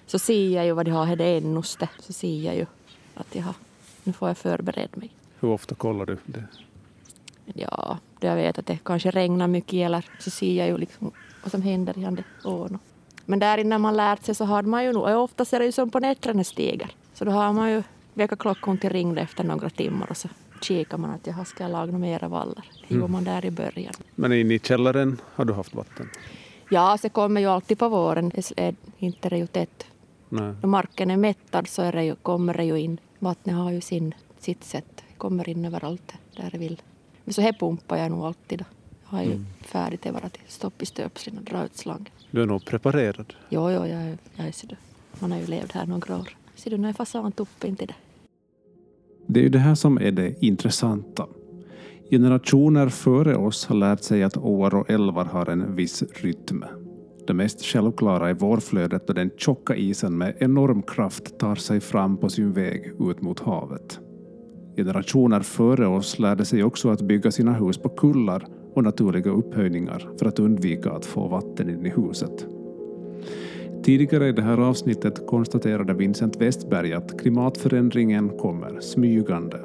så 0.07 0.19
ser 0.19 0.49
jag 0.49 0.65
ju 0.67 0.73
vad 0.73 0.85
de 0.85 0.91
har, 0.91 1.17
det 1.17 1.39
ennuste, 1.39 1.89
så 1.99 2.13
ser 2.13 2.43
jag 2.43 2.57
ju 2.57 2.67
att 3.15 3.35
jag 3.35 3.43
har, 3.43 3.55
nu 4.05 4.13
får 4.13 4.29
jag 4.29 4.39
förbereda 4.39 4.89
mig. 4.95 5.11
Hur 5.41 5.49
ofta 5.49 5.75
kollar 5.75 6.07
du 6.07 6.17
det? 6.27 6.45
Ja, 7.55 7.99
jag 8.21 8.37
vet 8.37 8.59
att 8.59 8.67
det 8.67 8.79
kanske 8.85 9.11
regnar 9.11 9.49
mycket 9.49 9.75
eller 9.75 10.05
så 10.19 10.31
ser 10.31 10.53
jag 10.53 10.69
ju 10.69 10.79
liksom 10.79 11.11
vad 11.43 11.51
som 11.51 11.63
händer 11.63 11.99
i 11.99 12.01
den 12.01 12.23
ån. 12.45 12.79
Men 13.25 13.39
där 13.39 13.59
innan 13.59 13.81
man 13.81 13.97
lärt 13.97 14.25
sig 14.25 14.35
så 14.35 14.45
hade 14.45 14.69
man 14.69 14.85
ju 14.85 14.93
nog, 14.93 15.17
oftast 15.17 15.53
är 15.53 15.59
det 15.59 15.65
ju 15.65 15.73
som 15.73 15.91
på 15.91 15.99
nätterna 15.99 16.45
stiger. 16.45 16.91
Så 17.15 17.25
då 17.25 17.31
har 17.31 17.53
man 17.53 17.71
ju 17.71 17.83
väckarklockan 18.15 18.79
till 18.79 18.91
ringde 18.91 19.21
efter 19.21 19.45
några 19.45 19.71
timmar 19.71 20.07
och 20.11 20.17
så 20.17 20.29
kikar 20.61 20.99
man 20.99 21.11
att 21.11 21.27
jag 21.27 21.47
ska 21.47 21.65
jag 21.65 21.71
laga 21.73 21.93
några 21.93 21.99
mera 21.99 22.29
vallar. 22.29 22.65
Det 22.89 22.95
gjorde 22.95 23.13
man 23.13 23.25
där 23.25 23.45
i 23.45 23.51
början. 23.51 23.95
Men 24.15 24.33
inne 24.33 24.55
i 24.55 24.59
källaren 24.59 25.21
har 25.35 25.45
du 25.45 25.53
haft 25.53 25.75
vatten? 25.75 26.09
Ja, 26.71 26.99
så 26.99 27.09
kommer 27.09 27.41
ju 27.41 27.47
alltid 27.47 27.79
på 27.79 27.89
våren. 27.89 28.29
Det 28.29 28.53
är 28.57 28.75
inte 28.99 29.29
det 29.29 29.39
ju 29.39 29.47
tätt. 29.47 29.87
Nej. 30.29 30.55
När 30.61 30.67
marken 30.67 31.11
är 31.11 31.17
mättad 31.17 31.69
så 31.69 31.83
är 31.83 31.93
det 31.93 32.05
ju, 32.05 32.15
kommer 32.15 32.55
det 32.55 32.65
ju 32.65 32.77
in. 32.81 33.01
Vattnet 33.19 33.57
har 33.57 33.71
ju 33.71 33.81
sin, 33.81 34.15
sitt 34.39 34.65
sätt. 34.65 35.05
Det 35.09 35.15
kommer 35.19 35.49
in 35.49 35.65
överallt 35.65 36.13
där 36.37 36.51
det 36.51 36.59
vill. 36.59 36.83
Men 37.29 37.33
så 37.33 37.41
här 37.43 37.53
pumpar 37.53 37.97
jag 37.97 38.11
nog 38.11 38.25
alltid. 38.25 38.59
Då. 38.59 38.65
Jag 39.11 39.19
har 39.19 39.25
ju 39.25 39.45
färdigt 39.61 40.03
det 40.03 40.13
bara 40.13 40.29
till 40.29 40.43
stopp 40.47 40.83
i 40.83 40.87
stöpseln 40.87 41.39
och 41.39 41.45
dra 41.45 41.65
ut 41.65 41.77
slangen. 41.77 42.09
Du 42.31 42.43
är 42.43 42.47
nog 42.47 42.65
preparerad. 42.65 43.35
Jo, 43.49 43.71
jo, 43.71 43.87
jag, 43.87 43.91
är- 44.03 44.19
jag 44.37 44.47
är 44.49 44.53
så 44.53 44.67
du. 44.67 44.77
Man 45.21 45.33
har 45.33 45.39
ju 45.39 45.47
levt 45.47 45.73
här 45.73 45.87
några 45.87 46.17
år. 46.17 46.29
Ser 46.55 46.71
du, 46.71 46.77
nu 46.79 46.89
är 46.89 46.93
fasantuppen 46.93 47.77
till 47.77 47.87
det. 47.87 47.95
Det 49.27 49.41
är 49.41 49.45
ju 49.45 49.49
det 49.49 49.59
här 49.59 49.75
som 49.75 49.99
är 49.99 50.11
det 50.11 50.45
intressanta. 50.45 51.27
Generationer 52.11 52.89
före 52.89 53.37
oss 53.37 53.67
har 53.67 53.77
lärt 53.77 54.03
sig 54.03 54.23
att 54.23 54.37
åar 54.37 54.75
och 54.75 54.91
älvar 54.91 55.25
har 55.25 55.47
en 55.47 55.77
viss 55.77 56.03
rytm. 56.03 56.65
Det 57.27 57.35
mest 57.35 57.65
självklara 57.65 58.29
är 58.31 58.35
vårflödet 58.35 59.07
då 59.07 59.13
den 59.13 59.31
tjocka 59.37 59.77
isen 59.77 60.19
med 60.19 60.35
enorm 60.41 60.83
kraft 60.83 61.39
tar 61.39 61.55
sig 61.55 61.81
fram 61.81 62.17
på 62.17 62.29
sin 62.29 62.53
väg 62.53 62.93
ut 63.01 63.21
mot 63.23 63.41
havet. 63.41 64.01
Generationer 64.79 65.41
före 65.41 65.87
oss 65.87 66.19
lärde 66.19 66.45
sig 66.45 66.65
också 66.65 66.89
att 66.89 67.03
bygga 67.03 67.31
sina 67.31 67.53
hus 67.53 67.79
på 67.79 67.89
kullar 67.89 68.47
och 68.75 68.85
naturliga 68.85 69.31
upphöjningar 69.31 70.09
för 70.19 70.27
att 70.27 70.39
undvika 70.39 70.91
att 70.91 71.05
få 71.05 71.29
vatten 71.29 71.71
in 71.71 71.87
i 71.87 71.89
huset. 71.89 72.47
Tidigare 73.83 74.29
i 74.29 74.33
det 74.33 74.43
här 74.43 74.59
avsnittet 74.59 75.27
konstaterade 75.27 75.95
Vincent 75.95 76.37
Westberg 76.37 76.95
att 76.95 77.21
klimatförändringen 77.21 78.29
kommer 78.29 78.81
smygande. 78.81 79.59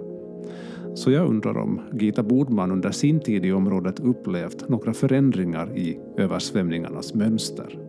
Så 0.95 1.11
jag 1.11 1.27
undrar 1.27 1.57
om 1.57 1.81
Gita 1.93 2.23
Bodman 2.23 2.71
under 2.71 2.91
sin 2.91 3.19
tid 3.19 3.45
i 3.45 3.51
området 3.51 3.99
upplevt 3.99 4.69
några 4.69 4.93
förändringar 4.93 5.77
i 5.77 5.99
översvämningarnas 6.17 7.13
mönster. 7.13 7.79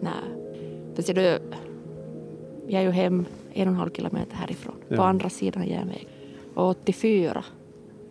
Nej. 0.00 0.12
För 0.94 1.02
ser 1.02 1.14
du, 1.14 1.38
jag 2.68 2.80
är 2.82 2.84
ju 2.86 2.90
hem 2.90 3.26
en 3.52 3.68
och 3.68 3.72
en 3.74 3.78
halv 3.80 3.90
kilometer 3.90 4.36
härifrån, 4.36 4.74
Ja. 4.88 4.96
på 4.96 5.02
andra 5.02 5.28
sidan 5.30 5.66
järnvägen. 5.66 6.08
Och 6.54 6.68
84, 6.68 7.44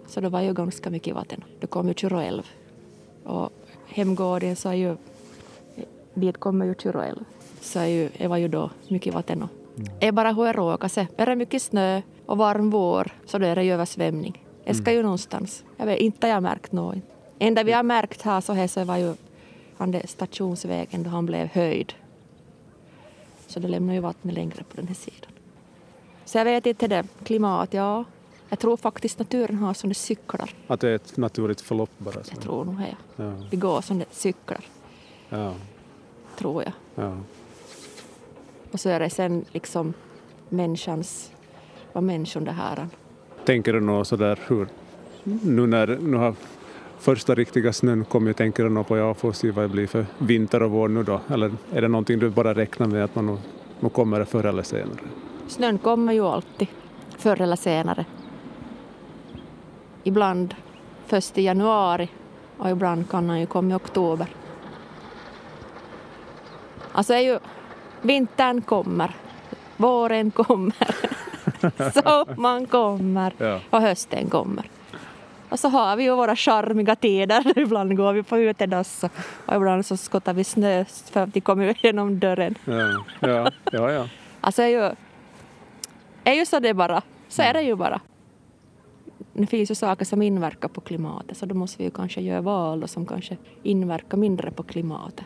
så 0.08 0.22
det 0.22 0.30
var 0.30 0.42
ju 0.42 0.54
ganska 0.54 0.90
mycket 0.90 1.16
vatten. 1.16 1.44
Det 1.60 1.68
kom 1.68 1.88
ju 1.88 1.94
Tjuroälv. 1.94 2.44
Och 3.24 3.50
hemgården 3.88 4.56
så 4.56 4.70
är 4.70 4.74
ju, 4.74 4.96
dit 6.14 6.38
kommer 6.38 6.66
ju 6.66 6.76
Tjuroälv. 6.76 7.24
Så 7.62 7.80
är 7.80 7.86
ju, 7.86 8.10
det 8.18 8.28
var 8.28 8.38
ju 8.38 8.48
då 8.48 8.70
mycket 8.88 9.14
vatten. 9.14 9.42
Och 9.44 9.50
Det 10.00 10.08
är 10.08 10.12
bara 10.12 10.32
hur 10.32 10.44
det 10.46 10.54
råkar 10.54 10.88
sig. 10.88 11.08
Är 11.18 11.26
det 11.26 11.36
mycket 11.36 11.62
snö 11.62 12.02
och 12.26 12.38
varm 12.38 12.70
vår 12.70 13.12
så 13.26 13.38
då 13.38 13.46
är 13.46 13.56
det 13.56 13.64
ju 13.64 13.74
översvämning. 13.74 14.44
Det 14.66 14.74
ska 14.74 14.92
ju 14.92 15.02
någonstans. 15.04 15.64
Jag 15.78 15.86
vet 15.86 16.00
inte, 16.00 16.28
jag 16.28 16.34
har 16.36 16.42
märkt 16.42 16.72
något. 16.72 16.96
enda 17.40 17.64
vi 17.64 17.72
har 17.72 17.84
märkt 17.84 18.22
här 18.22 18.42
så 18.42 18.54
här 18.54 18.68
så 18.68 18.84
var 18.84 18.98
ju 18.98 19.14
han 19.78 19.96
stationsvägen 20.06 21.04
då 21.04 21.10
han 21.10 21.26
blev 21.26 21.48
höjd. 21.48 21.94
Så 23.48 23.60
det 23.60 23.68
lämnar 23.68 23.94
ju 23.94 24.00
vattnet 24.00 24.34
längre 24.36 24.64
på 24.70 24.76
den 24.76 24.88
här 24.88 24.96
sidan. 24.96 25.32
Så 26.26 26.38
jag 26.38 26.46
vet 26.46 26.66
inte 26.66 26.88
det. 26.88 27.04
Klimat, 27.24 27.74
ja. 27.74 28.06
Jag 28.50 28.60
tror 28.60 28.78
faktiskt 28.78 29.20
naturen 29.20 29.58
har 29.58 29.74
sådana 29.74 29.94
cyklar. 29.94 30.50
Att 30.68 30.80
det 30.80 30.90
är 30.90 30.96
ett 30.96 31.18
naturligt 31.18 31.62
förlopp 31.62 31.90
bara? 31.98 32.16
Jag 32.16 32.42
tror 32.42 32.66
nog 32.66 32.78
det. 32.78 32.96
Ja, 33.16 33.34
Det 33.52 33.58
går 33.58 33.82
sådana 33.82 34.06
cyklar, 34.12 34.66
ja, 35.30 35.54
tror 36.38 36.64
jag. 36.64 36.74
ja. 36.96 37.18
Och 38.72 38.80
så 38.80 38.90
är 38.90 39.00
det 39.00 39.10
sen 39.10 39.46
liksom 39.52 39.94
människans, 40.50 41.32
vad 41.94 42.04
människan 42.04 42.44
det 42.44 42.52
här. 42.52 42.88
Tänker 43.46 43.74
du 43.74 43.80
något 43.80 44.08
sådär 44.08 44.40
hur, 44.48 44.68
nu 45.24 45.68
när 45.68 45.88
nu 45.88 46.18
har 46.18 46.36
första 47.00 47.36
riktiga 47.36 47.74
snön 47.74 48.06
kommit, 48.06 48.38
tänker 48.38 48.64
du 48.64 48.70
något 48.70 48.88
på 48.88 48.98
ja, 48.98 49.14
får 49.14 49.32
se 49.32 49.52
vad 49.52 49.64
det 49.64 49.70
blir 49.70 49.88
för 49.88 50.06
vinter 50.18 50.64
och 50.64 50.72
vår 50.72 50.88
nu 50.88 51.04
då? 51.04 51.22
Eller 51.30 51.52
är 51.74 51.82
det 51.82 51.88
någonting 51.88 52.20
du 52.20 52.30
bara 52.30 52.54
räknar 52.54 52.88
med 52.88 53.04
att 53.04 53.16
man 53.16 53.26
nog, 53.26 53.38
nog 53.80 53.94
kommer 53.94 54.24
förr 54.24 54.46
eller 54.46 54.64
senare? 54.64 55.00
Snön 55.48 55.78
kommer 55.78 56.14
ju 56.14 56.26
alltid, 56.26 56.68
förr 57.18 57.42
eller 57.42 57.56
senare. 57.56 58.06
Ibland 60.04 60.56
först 61.06 61.38
i 61.38 61.42
januari 61.42 62.10
och 62.58 62.70
ibland 62.70 63.10
kan 63.10 63.30
han 63.30 63.40
ju 63.40 63.46
komma 63.46 63.72
i 63.72 63.76
oktober. 63.76 64.28
Alltså 66.92 67.14
är 67.14 67.20
ju, 67.20 67.40
vintern 68.02 68.62
kommer, 68.62 69.16
våren 69.78 70.32
kommer, 70.32 70.76
sommaren 71.94 72.66
kommer 72.66 73.34
och 73.70 73.82
hösten 73.82 74.30
kommer. 74.30 74.70
Och 75.56 75.60
så 75.60 75.70
har 75.70 75.96
vi 75.96 76.04
ju 76.04 76.16
våra 76.16 76.36
charmiga 76.36 76.96
tider. 76.96 77.58
Ibland 77.60 77.98
går 77.98 78.14
vi 78.14 78.24
på 78.24 78.38
utedass 78.38 79.04
och- 79.04 79.12
och 79.46 79.56
ibland 79.56 79.86
så 79.86 79.98
skottar 79.98 80.34
vi 80.34 80.44
snö 80.44 80.86
för 80.86 81.20
att 81.24 81.34
de 81.34 81.42
kommer 81.42 81.78
genom 81.86 82.20
dörren. 82.20 82.56
Ja, 82.66 83.04
ja, 83.20 83.52
ja. 83.72 83.92
ja. 83.92 84.08
Alltså 84.42 84.62
är 84.62 84.68
ju, 84.68 84.96
är 86.24 86.34
ju 86.34 86.46
så 86.46 86.60
det 86.60 86.74
bara. 86.74 87.02
Så 87.28 87.42
är 87.42 87.54
det 87.54 87.62
ju 87.62 87.76
bara. 87.76 88.02
Det 89.34 89.48
finns 89.48 89.72
ju 89.72 89.76
saker 89.76 90.06
som 90.06 90.22
inverkar 90.22 90.68
på 90.70 90.82
klimatet 90.82 91.38
så 91.38 91.46
då 91.46 91.56
måste 91.56 91.78
vi 91.78 91.84
ju 91.84 91.92
kanske 91.92 92.22
göra 92.22 92.42
val 92.42 92.88
som 92.88 93.06
kanske 93.06 93.38
inverkar 93.64 94.18
mindre 94.18 94.52
på 94.52 94.64
klimatet. 94.64 95.26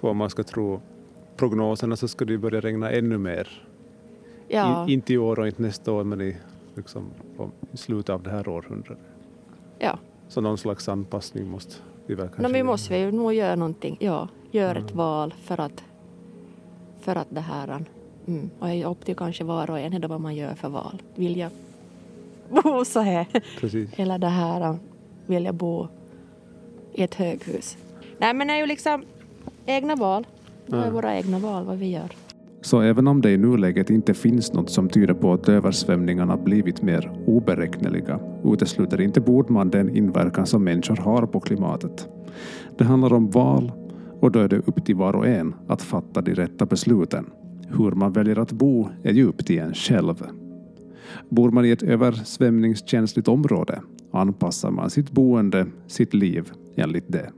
För 0.00 0.08
om 0.08 0.16
man 0.16 0.30
ska 0.30 0.42
tro 0.42 0.80
prognoserna 1.36 1.96
så 1.96 2.08
ska 2.08 2.24
det 2.24 2.32
ju 2.32 2.38
börja 2.38 2.60
regna 2.60 2.90
ännu 2.90 3.18
mer. 3.18 3.62
Ja, 4.48 4.86
I, 4.88 4.92
inte 4.92 5.12
i 5.12 5.18
år 5.18 5.38
och 5.38 5.46
inte 5.46 5.62
nästa 5.62 5.92
år 5.92 6.04
men 6.04 6.20
i, 6.20 6.36
liksom, 6.74 7.10
i 7.72 7.76
slutet 7.76 8.10
av 8.10 8.22
det 8.22 8.30
här 8.30 8.48
århundradet. 8.48 8.98
Ja. 9.80 9.98
Så 10.28 10.40
någon 10.40 10.58
slags 10.58 10.88
anpassning 10.88 11.48
måste 11.50 11.74
vi 12.06 12.14
väl 12.14 12.26
kanske 12.28 12.42
No, 12.42 12.48
vi 12.52 12.62
måste 12.62 12.96
ju 12.96 13.12
nog 13.12 13.34
göra 13.34 13.54
någonting. 13.56 13.96
Ja, 14.00 14.28
göra 14.50 14.78
ett 14.78 14.94
val 14.94 15.34
för 15.42 15.60
att, 15.60 15.84
för 17.00 17.16
att 17.16 17.26
det 17.30 17.40
här... 17.40 17.84
Mm, 18.26 18.50
och 18.58 18.70
är 18.70 18.86
upp 18.86 19.04
till 19.04 19.16
kanske 19.16 19.44
var 19.44 19.70
och 19.70 19.78
en 19.80 20.08
vad 20.08 20.20
man 20.20 20.34
gör 20.34 20.54
för 20.54 20.68
val. 20.68 21.02
Vill 21.14 21.36
jag 21.36 21.50
bo 22.62 22.84
så 22.84 23.00
här? 23.00 23.26
Precis. 23.60 23.90
Eller 23.96 24.18
det 24.18 24.28
här, 24.28 24.76
vill 25.26 25.44
jag 25.44 25.54
bo 25.54 25.88
i 26.92 27.02
ett 27.02 27.14
höghus? 27.14 27.76
Nej, 28.18 28.34
men 28.34 28.46
det 28.46 28.52
är 28.52 28.58
ju 28.58 28.66
liksom 28.66 29.04
egna 29.66 29.96
val. 29.96 30.26
Det 30.66 30.76
är 30.76 30.84
Ja. 30.84 30.90
våra 30.90 31.16
egna 31.16 31.38
val 31.38 31.64
vad 31.64 31.78
vi 31.78 31.90
gör. 31.90 32.10
Så 32.62 32.80
även 32.80 33.08
om 33.08 33.20
det 33.20 33.30
i 33.30 33.36
nuläget 33.36 33.90
inte 33.90 34.14
finns 34.14 34.52
något 34.52 34.70
som 34.70 34.88
tyder 34.88 35.14
på 35.14 35.32
att 35.32 35.48
översvämningarna 35.48 36.36
blivit 36.36 36.82
mer 36.82 37.12
oberäkneliga 37.26 38.20
utesluter 38.44 39.00
inte 39.00 39.20
Bordman 39.20 39.70
den 39.70 39.96
inverkan 39.96 40.46
som 40.46 40.64
människor 40.64 40.96
har 40.96 41.26
på 41.26 41.40
klimatet. 41.40 42.08
Det 42.78 42.84
handlar 42.84 43.12
om 43.12 43.30
val 43.30 43.72
och 44.20 44.32
då 44.32 44.38
är 44.38 44.48
det 44.48 44.58
upp 44.58 44.84
till 44.84 44.96
var 44.96 45.16
och 45.16 45.26
en 45.26 45.54
att 45.66 45.82
fatta 45.82 46.20
de 46.20 46.34
rätta 46.34 46.66
besluten. 46.66 47.26
Hur 47.68 47.90
man 47.90 48.12
väljer 48.12 48.38
att 48.38 48.52
bo 48.52 48.88
är 49.02 49.12
ju 49.12 49.24
upp 49.24 49.46
till 49.46 49.58
en 49.58 49.74
själv. 49.74 50.26
Bor 51.28 51.50
man 51.50 51.64
i 51.64 51.70
ett 51.70 51.82
översvämningskänsligt 51.82 53.28
område 53.28 53.80
anpassar 54.12 54.70
man 54.70 54.90
sitt 54.90 55.10
boende, 55.10 55.66
sitt 55.86 56.14
liv 56.14 56.50
enligt 56.76 57.12
det. 57.12 57.30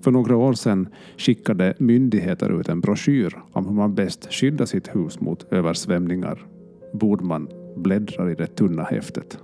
För 0.00 0.10
några 0.10 0.36
år 0.36 0.54
sedan 0.54 0.88
skickade 1.16 1.74
myndigheter 1.78 2.60
ut 2.60 2.68
en 2.68 2.80
broschyr 2.80 3.38
om 3.52 3.66
hur 3.66 3.74
man 3.74 3.94
bäst 3.94 4.32
skyddar 4.32 4.66
sitt 4.66 4.96
hus 4.96 5.20
mot 5.20 5.52
översvämningar. 5.52 6.46
Bordman 6.92 7.48
bläddrar 7.76 8.30
i 8.30 8.34
det 8.34 8.46
tunna 8.46 8.82
häftet. 8.82 9.38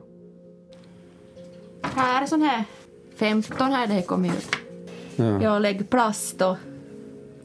Här 1.82 2.22
är 2.22 2.26
sån 2.26 2.42
här 2.42 2.64
15 3.16 3.72
här 3.72 3.86
det 3.86 4.02
kommer 4.02 4.28
ut. 4.28 4.48
Ja. 5.16 5.42
Jag 5.42 5.62
lägger 5.62 5.84
plast 5.84 6.42
och, 6.42 6.56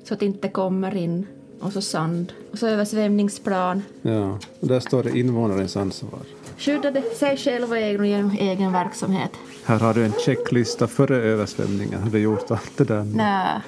så 0.04 0.14
att 0.14 0.20
det 0.20 0.26
inte 0.26 0.50
kommer 0.50 0.96
in. 0.96 1.28
Och 1.60 1.74
så 1.74 1.82
sand. 1.82 2.34
Och 2.52 2.60
så 2.60 2.68
översvämningsplan. 2.68 3.82
Ja, 4.02 4.40
och 4.60 4.68
där 4.68 4.80
står 4.80 5.04
det 5.04 5.20
invånarens 5.20 5.78
ansvar. 5.78 6.20
Skyddade 6.60 7.02
sig 7.02 7.38
själv 7.38 7.70
och 7.70 7.78
egen, 7.78 8.06
genom 8.06 8.32
egen 8.32 8.72
verksamhet. 8.72 9.32
Här 9.66 9.80
har 9.80 9.94
du 9.94 10.06
en 10.06 10.12
checklista 10.12 10.88
före 10.88 11.16
översvämningen. 11.16 12.02
Har 12.04 12.10
du 12.10 12.20
gjort 12.20 12.52
allt 12.52 12.78
det 12.78 12.84
där? 12.84 13.04
Nej. 13.04 13.62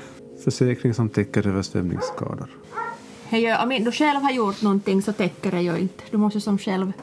Försäkring 0.43 0.93
som 0.93 1.09
täcker 1.09 1.47
översvämningsskador. 1.47 2.49
Gör, 3.29 3.63
om 3.63 3.69
du 3.69 3.91
själv 3.91 4.21
har 4.21 4.31
gjort 4.31 4.61
någonting 4.61 5.01
så 5.01 5.13
täcker 5.13 5.51
det 5.51 5.61
ju 5.61 5.77
inte. 5.77 6.03
Du 6.11 6.17
måste 6.17 6.41
som 6.41 6.57
själv 6.57 6.93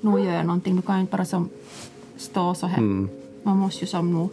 nog 0.00 0.20
göra 0.20 0.42
någonting. 0.42 0.76
Du 0.76 0.82
kan 0.82 0.94
ju 0.94 1.00
inte 1.00 1.16
bara 1.16 1.24
som 1.24 1.48
stå 2.16 2.54
så 2.54 2.66
här. 2.66 2.80
Man 3.42 3.56
måste 3.56 3.80
ju 3.80 3.86
som 3.86 4.12
nog, 4.12 4.30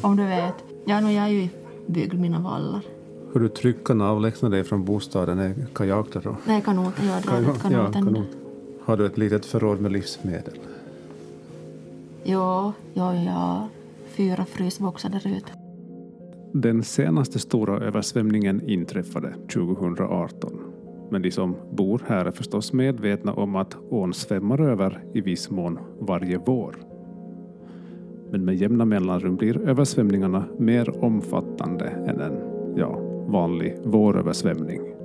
om 0.00 0.16
du 0.16 0.26
vet. 0.26 0.54
Ja, 0.84 1.00
nu 1.00 1.12
jag 1.12 1.24
är 1.24 1.28
ju 1.28 1.48
byggd 1.86 2.14
mina 2.14 2.38
vallar. 2.38 2.80
Hur 3.32 3.50
du 3.62 3.72
kan 3.72 4.00
avlägsna 4.00 4.48
dig 4.48 4.64
från 4.64 4.84
bostaden 4.84 5.38
är 5.38 5.54
kajak 5.74 6.06
då? 6.12 6.36
Nej, 6.44 6.62
kanoten. 6.62 7.06
Jag 7.06 7.22
drar 7.22 7.40
ut 7.40 7.62
kanoten. 7.62 7.92
kanot. 7.92 8.28
Har 8.90 8.96
du 8.96 9.06
ett 9.06 9.18
litet 9.18 9.46
förråd 9.46 9.80
med 9.80 9.92
livsmedel? 9.92 10.58
Ja, 12.22 12.72
ja, 12.94 13.14
ja. 13.14 13.68
Fyra 14.06 14.44
frysboxar 14.44 15.08
där 15.08 15.26
ute. 15.26 15.52
Den 16.52 16.82
senaste 16.82 17.38
stora 17.38 17.80
översvämningen 17.80 18.68
inträffade 18.68 19.34
2018. 19.52 20.60
Men 21.10 21.22
de 21.22 21.30
som 21.30 21.56
bor 21.72 22.02
här 22.06 22.24
är 22.24 22.30
förstås 22.30 22.72
medvetna 22.72 23.32
om 23.32 23.56
att 23.56 23.76
ån 23.90 24.14
svämmar 24.14 24.60
över 24.60 25.04
i 25.14 25.20
viss 25.20 25.50
mån 25.50 25.78
varje 25.98 26.38
vår. 26.46 26.76
Men 28.30 28.44
med 28.44 28.54
jämna 28.54 28.84
mellanrum 28.84 29.36
blir 29.36 29.68
översvämningarna 29.68 30.44
mer 30.58 31.04
omfattande 31.04 31.86
än 31.86 32.20
en 32.20 32.38
ja, 32.76 32.98
vanlig 33.26 33.76
våröversvämning. 33.84 34.99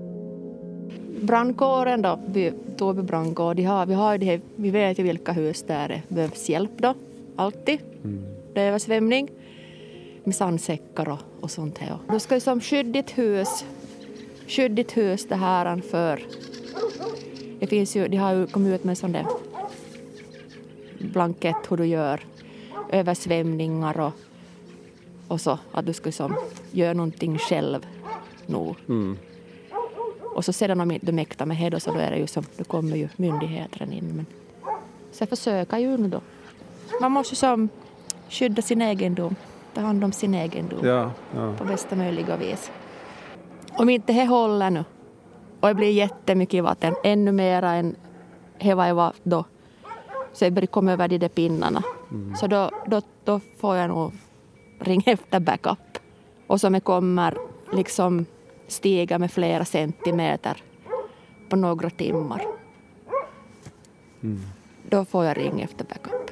Brandkåren 1.25 2.01
då, 2.01 2.19
Toby 2.77 3.01
brandkår, 3.01 3.53
de 3.53 3.63
har, 3.63 3.85
vi, 3.85 3.93
har 3.93 4.11
ju 4.11 4.17
de 4.17 4.25
här, 4.25 4.41
vi 4.55 4.69
vet 4.69 4.99
ju 4.99 5.03
vilka 5.03 5.31
hus 5.31 5.63
där 5.67 5.87
det 5.87 6.15
behövs 6.15 6.49
hjälp 6.49 6.71
då, 6.77 6.93
alltid. 7.35 7.79
Det 8.53 8.61
är 8.61 8.67
översvämning 8.67 9.29
med 10.23 10.35
sandsäckar 10.35 11.09
och, 11.09 11.19
och 11.39 11.51
sånt 11.51 11.77
här. 11.77 11.97
Du 12.11 12.19
ska 12.19 12.35
ju 12.35 12.41
som 12.41 12.61
skydda 12.61 12.91
ditt 12.91 13.17
hus, 13.17 13.65
skydda 14.47 14.75
ditt 14.75 14.97
hus 14.97 15.27
det 15.27 15.35
här 15.35 15.81
för... 15.81 16.19
Det 17.59 17.67
finns 17.67 17.95
ju, 17.95 18.07
de 18.07 18.17
har 18.17 18.33
ju 18.33 18.47
kommit 18.47 18.73
ut 18.73 18.83
med 18.83 18.97
sån 18.97 19.11
där 19.11 19.25
blankett 20.99 21.55
hur 21.69 21.77
du 21.77 21.85
gör 21.85 22.19
översvämningar 22.89 23.99
och, 23.99 24.13
och 25.27 25.41
så, 25.41 25.59
att 25.71 25.85
du 25.85 25.93
ska 25.93 26.11
som 26.11 26.35
göra 26.71 26.93
någonting 26.93 27.37
själv 27.37 27.85
nog. 28.45 28.75
Och 30.35 30.45
så 30.45 30.53
sedan 30.53 30.79
om 30.79 30.97
du 31.01 31.11
mäktar 31.11 31.45
med 31.45 31.71
det 31.71 31.79
så 31.79 31.91
då 31.91 31.99
är 31.99 32.11
det 32.11 32.17
ju 32.17 32.27
som, 32.27 32.43
då 32.57 32.63
kommer 32.63 32.97
ju 32.97 33.09
myndigheten 33.15 33.93
in. 33.93 34.13
Men 34.15 34.25
så 35.11 35.21
jag 35.21 35.29
försöker 35.29 35.77
ju 35.77 35.97
nu 35.97 36.07
då. 36.07 36.21
Man 37.01 37.11
måste 37.11 37.35
som 37.35 37.69
skydda 38.29 38.61
sin 38.61 38.81
egendom, 38.81 39.35
ta 39.73 39.81
hand 39.81 40.03
om 40.03 40.11
sin 40.11 40.33
egendom 40.33 40.79
Ja, 40.83 41.11
ja. 41.35 41.53
på 41.57 41.65
bästa 41.65 41.95
möjliga 41.95 42.37
vis. 42.37 42.71
Om 43.77 43.89
inte 43.89 44.13
det 44.13 44.25
håller 44.25 44.69
nu 44.69 44.85
och 45.59 45.67
det 45.67 45.73
blir 45.73 45.91
jättemycket 45.91 46.63
vatten, 46.63 46.95
ännu 47.03 47.31
mera 47.31 47.71
än 47.71 47.95
det 48.59 48.73
var 48.73 49.13
då, 49.23 49.45
så 50.33 50.45
jag 50.45 50.71
komma 50.71 50.93
över 50.93 51.07
de 51.07 51.17
där 51.17 51.29
pinnarna. 51.29 51.83
Mm. 52.11 52.35
Så 52.35 52.47
då, 52.47 52.69
då, 52.87 53.01
då 53.23 53.39
får 53.57 53.75
jag 53.75 53.87
nog 53.89 54.11
ringa 54.79 55.03
efter 55.05 55.39
backup. 55.39 55.99
Och 56.47 56.61
som 56.61 56.73
jag 56.73 56.83
kommer 56.83 57.37
liksom 57.73 58.25
stiga 58.67 59.19
med 59.19 59.31
flera 59.31 59.65
centimeter 59.65 60.63
på 61.49 61.55
några 61.55 61.89
timmar. 61.89 62.41
Mm. 64.23 64.39
Då 64.89 65.05
får 65.05 65.25
jag 65.25 65.37
ringa 65.37 65.63
efter 65.63 65.85
backup. 65.85 66.31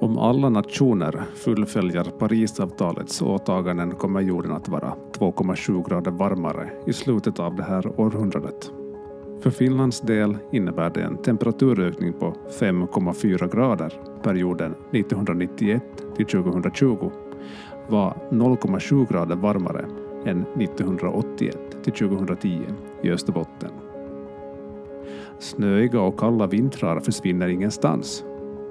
Om 0.00 0.18
alla 0.18 0.48
nationer 0.48 1.24
fullföljer 1.34 2.04
Parisavtalets 2.04 3.22
åtaganden 3.22 3.94
kommer 3.94 4.20
jorden 4.20 4.52
att 4.52 4.68
vara 4.68 4.94
2,7 5.12 5.88
grader 5.88 6.10
varmare 6.10 6.70
i 6.86 6.92
slutet 6.92 7.40
av 7.40 7.56
det 7.56 7.62
här 7.62 8.00
århundradet. 8.00 8.70
För 9.40 9.50
Finlands 9.50 10.00
del 10.00 10.36
innebär 10.52 10.90
det 10.90 11.02
en 11.02 11.16
temperaturökning 11.16 12.12
på 12.12 12.34
5,4 12.60 13.54
grader. 13.54 13.92
Perioden 14.22 14.74
1991 14.92 15.82
till 16.16 16.26
2020 16.26 17.10
var 17.88 18.16
0,7 18.30 19.12
grader 19.12 19.36
varmare 19.36 19.84
än 20.26 20.44
1981 20.60 21.58
till 21.82 21.92
2010 21.92 22.60
i 23.02 23.10
Österbotten. 23.10 23.70
Snöiga 25.38 26.00
och 26.00 26.18
kalla 26.18 26.46
vintrar 26.46 27.00
försvinner 27.00 27.48
ingenstans, 27.48 28.24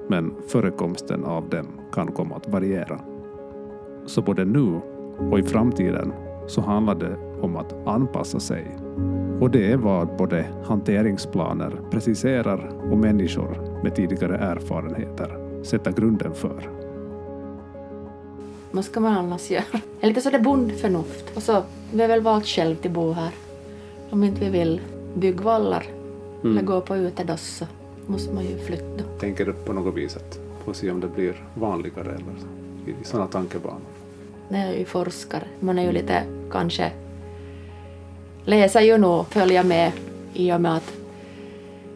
men 0.08 0.34
förekomsten 0.48 1.24
av 1.24 1.48
dem 1.48 1.66
kan 1.92 2.06
komma 2.06 2.36
att 2.36 2.48
variera. 2.48 3.00
Så 4.06 4.22
både 4.22 4.44
nu 4.44 4.80
och 5.30 5.38
i 5.38 5.42
framtiden 5.42 6.12
så 6.46 6.60
handlar 6.60 6.94
det 6.94 7.16
om 7.40 7.56
att 7.56 7.86
anpassa 7.86 8.40
sig. 8.40 8.76
Och 9.40 9.50
det 9.50 9.72
är 9.72 9.76
vad 9.76 10.16
både 10.16 10.46
hanteringsplaner 10.64 11.80
preciserar 11.90 12.90
och 12.90 12.98
människor 12.98 13.80
med 13.82 13.94
tidigare 13.94 14.36
erfarenheter 14.36 15.38
sätter 15.62 15.92
grunden 15.92 16.34
för. 16.34 16.83
Vad 18.74 18.84
ska 18.84 19.00
man 19.00 19.12
annars 19.12 19.50
göra? 19.50 19.64
Det 20.00 20.06
är 20.06 20.08
lite 20.08 20.20
sådär 20.20 20.38
bondförnuft. 20.38 21.36
Och 21.36 21.42
så, 21.42 21.62
vi 21.92 22.00
har 22.00 22.08
väl 22.08 22.20
valt 22.20 22.46
själv 22.46 22.76
till 22.76 22.90
bo 22.90 23.12
här. 23.12 23.30
Om 24.10 24.24
inte 24.24 24.40
vi 24.40 24.50
vill 24.50 24.80
bygga 25.14 25.42
vallar 25.42 25.86
mm. 26.42 26.58
eller 26.58 26.66
gå 26.66 26.80
på 26.80 26.96
utedass 26.96 27.56
så 27.56 27.66
måste 28.06 28.34
man 28.34 28.44
ju 28.44 28.58
flytta. 28.58 29.04
Tänker 29.20 29.46
du 29.46 29.52
på 29.52 29.72
något 29.72 29.94
vis 29.94 30.16
att 30.16 30.38
få 30.64 30.74
se 30.74 30.90
om 30.90 31.00
det 31.00 31.08
blir 31.08 31.44
vanligare 31.54 32.08
eller 32.08 32.34
i 32.86 33.04
sådana 33.04 33.26
tankebanor? 33.26 33.80
Nej, 34.48 34.66
jag 34.66 34.74
är 34.74 34.78
ju 34.78 34.84
forskare. 34.84 35.44
Man 35.60 35.78
är 35.78 35.82
ju 35.82 35.92
lite 35.92 36.22
kanske 36.50 36.92
läser 38.44 38.80
ju 38.80 38.98
nog, 38.98 39.26
följer 39.26 39.64
med 39.64 39.92
i 40.32 40.52
och 40.52 40.60
med 40.60 40.76
att 40.76 40.92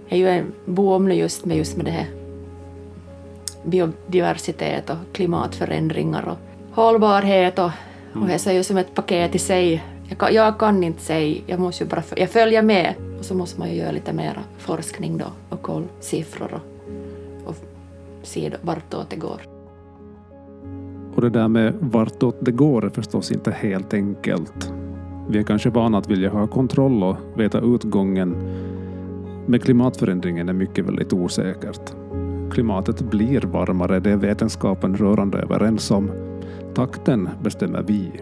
jag 0.08 0.18
är 0.18 0.22
ju 0.22 0.28
en 0.28 0.52
boom 0.64 1.08
nu 1.08 1.14
just 1.14 1.44
med 1.44 1.56
just 1.56 1.76
med 1.76 1.84
det 1.84 1.90
här 1.90 2.06
biodiversitet 3.64 4.90
och 4.90 4.96
klimatförändringar 5.12 6.28
och 6.28 6.47
hållbarhet 6.78 7.58
och, 7.58 7.70
och 8.14 8.26
det 8.26 8.46
är 8.46 8.52
ju 8.52 8.62
som 8.62 8.76
ett 8.76 8.94
paket 8.94 9.34
i 9.34 9.38
sig. 9.38 9.84
Jag 10.08 10.18
kan, 10.18 10.34
jag 10.34 10.58
kan 10.58 10.84
inte 10.84 11.02
säga, 11.02 11.42
jag 11.46 11.60
måste 11.60 11.84
ju 11.84 11.90
bara 11.90 12.02
jag 12.16 12.30
följer 12.30 12.62
med 12.62 12.94
och 13.18 13.24
så 13.24 13.34
måste 13.34 13.58
man 13.60 13.68
ju 13.70 13.74
göra 13.74 13.90
lite 13.90 14.12
mer 14.12 14.38
forskning 14.58 15.18
då 15.18 15.24
och 15.48 15.62
kolla 15.62 15.86
siffror 16.00 16.54
och, 16.54 17.48
och 17.48 17.56
se 18.22 18.50
vartåt 18.62 19.10
det 19.10 19.16
går. 19.16 19.40
Och 21.14 21.22
det 21.22 21.30
där 21.30 21.48
med 21.48 21.74
vartåt 21.80 22.36
det 22.40 22.52
går 22.52 22.84
är 22.84 22.88
förstås 22.88 23.32
inte 23.32 23.50
helt 23.50 23.94
enkelt. 23.94 24.72
Vi 25.28 25.38
är 25.38 25.42
kanske 25.42 25.70
vana 25.70 25.98
att 25.98 26.10
vilja 26.10 26.30
ha 26.30 26.46
kontroll 26.46 27.02
och 27.02 27.16
veta 27.36 27.60
utgången. 27.60 28.36
Med 29.46 29.62
klimatförändringen 29.62 30.48
är 30.48 30.52
mycket 30.52 30.84
väldigt 30.84 31.12
osäkert. 31.12 31.94
Klimatet 32.50 33.02
blir 33.02 33.40
varmare, 33.40 34.00
det 34.00 34.10
är 34.10 34.16
vetenskapen 34.16 34.96
rörande 34.96 35.38
överens 35.38 35.90
om. 35.90 36.27
Takten 36.74 37.28
bestämmer 37.42 37.82
vi. 37.82 38.12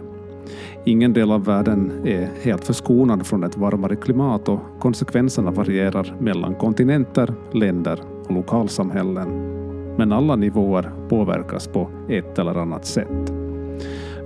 Ingen 0.85 1.13
del 1.13 1.33
av 1.33 1.45
världen 1.45 1.93
är 2.05 2.29
helt 2.43 2.65
förskonad 2.65 3.27
från 3.27 3.45
ett 3.45 3.57
varmare 3.57 3.97
klimat 3.97 4.49
och 4.49 4.61
konsekvenserna 4.81 5.51
varierar 5.51 6.15
mellan 6.19 6.55
kontinenter, 6.55 7.35
länder 7.53 8.01
och 8.25 8.35
lokalsamhällen. 8.35 9.29
Men 9.99 10.13
alla 10.13 10.37
nivåer 10.37 10.93
påverkas 11.09 11.67
på 11.69 11.89
ett 12.09 12.39
eller 12.39 12.55
annat 12.55 12.87
sätt. 12.87 13.33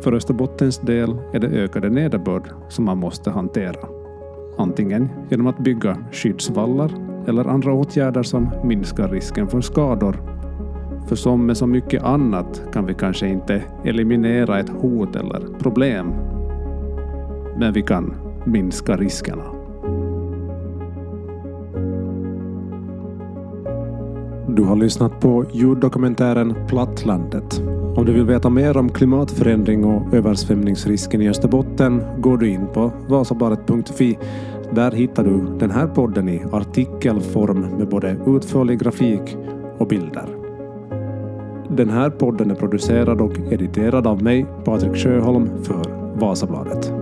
För 0.02 0.12
Österbottens 0.12 0.78
del 0.78 1.16
är 1.32 1.38
det 1.38 1.48
ökade 1.48 1.90
nederbörd 1.90 2.50
som 2.68 2.84
man 2.84 2.98
måste 2.98 3.30
hantera. 3.30 3.88
Antingen 4.58 5.08
genom 5.28 5.46
att 5.46 5.58
bygga 5.58 5.96
skyddsvallar 6.12 6.90
eller 7.26 7.44
andra 7.44 7.72
åtgärder 7.72 8.22
som 8.22 8.50
minskar 8.64 9.08
risken 9.08 9.48
för 9.48 9.60
skador 9.60 10.39
för 11.06 11.16
som 11.16 11.46
med 11.46 11.56
så 11.56 11.66
mycket 11.66 12.02
annat 12.02 12.62
kan 12.72 12.86
vi 12.86 12.94
kanske 12.94 13.28
inte 13.28 13.62
eliminera 13.84 14.60
ett 14.60 14.68
hot 14.68 15.16
eller 15.16 15.58
problem. 15.58 16.12
Men 17.58 17.72
vi 17.72 17.82
kan 17.82 18.14
minska 18.44 18.96
riskerna. 18.96 19.42
Du 24.56 24.62
har 24.62 24.76
lyssnat 24.76 25.20
på 25.20 25.44
ljuddokumentären 25.52 26.54
Plattlandet. 26.68 27.62
Om 27.96 28.04
du 28.06 28.12
vill 28.12 28.24
veta 28.24 28.50
mer 28.50 28.76
om 28.76 28.88
klimatförändring 28.88 29.84
och 29.84 30.14
översvämningsrisken 30.14 31.22
i 31.22 31.28
Österbotten 31.28 32.02
går 32.18 32.38
du 32.38 32.48
in 32.48 32.66
på 32.74 32.92
vasabaret.fi. 33.08 34.18
Där 34.74 34.90
hittar 34.90 35.24
du 35.24 35.58
den 35.58 35.70
här 35.70 35.86
podden 35.86 36.28
i 36.28 36.42
artikelform 36.52 37.60
med 37.60 37.88
både 37.88 38.16
utförlig 38.26 38.78
grafik 38.78 39.36
och 39.78 39.86
bilder. 39.86 40.39
Den 41.76 41.90
här 41.90 42.10
podden 42.10 42.50
är 42.50 42.54
producerad 42.54 43.20
och 43.20 43.52
editerad 43.52 44.06
av 44.06 44.22
mig, 44.22 44.46
Patrik 44.64 44.96
Sjöholm, 44.96 45.64
för 45.64 45.84
Vasabladet. 46.20 46.99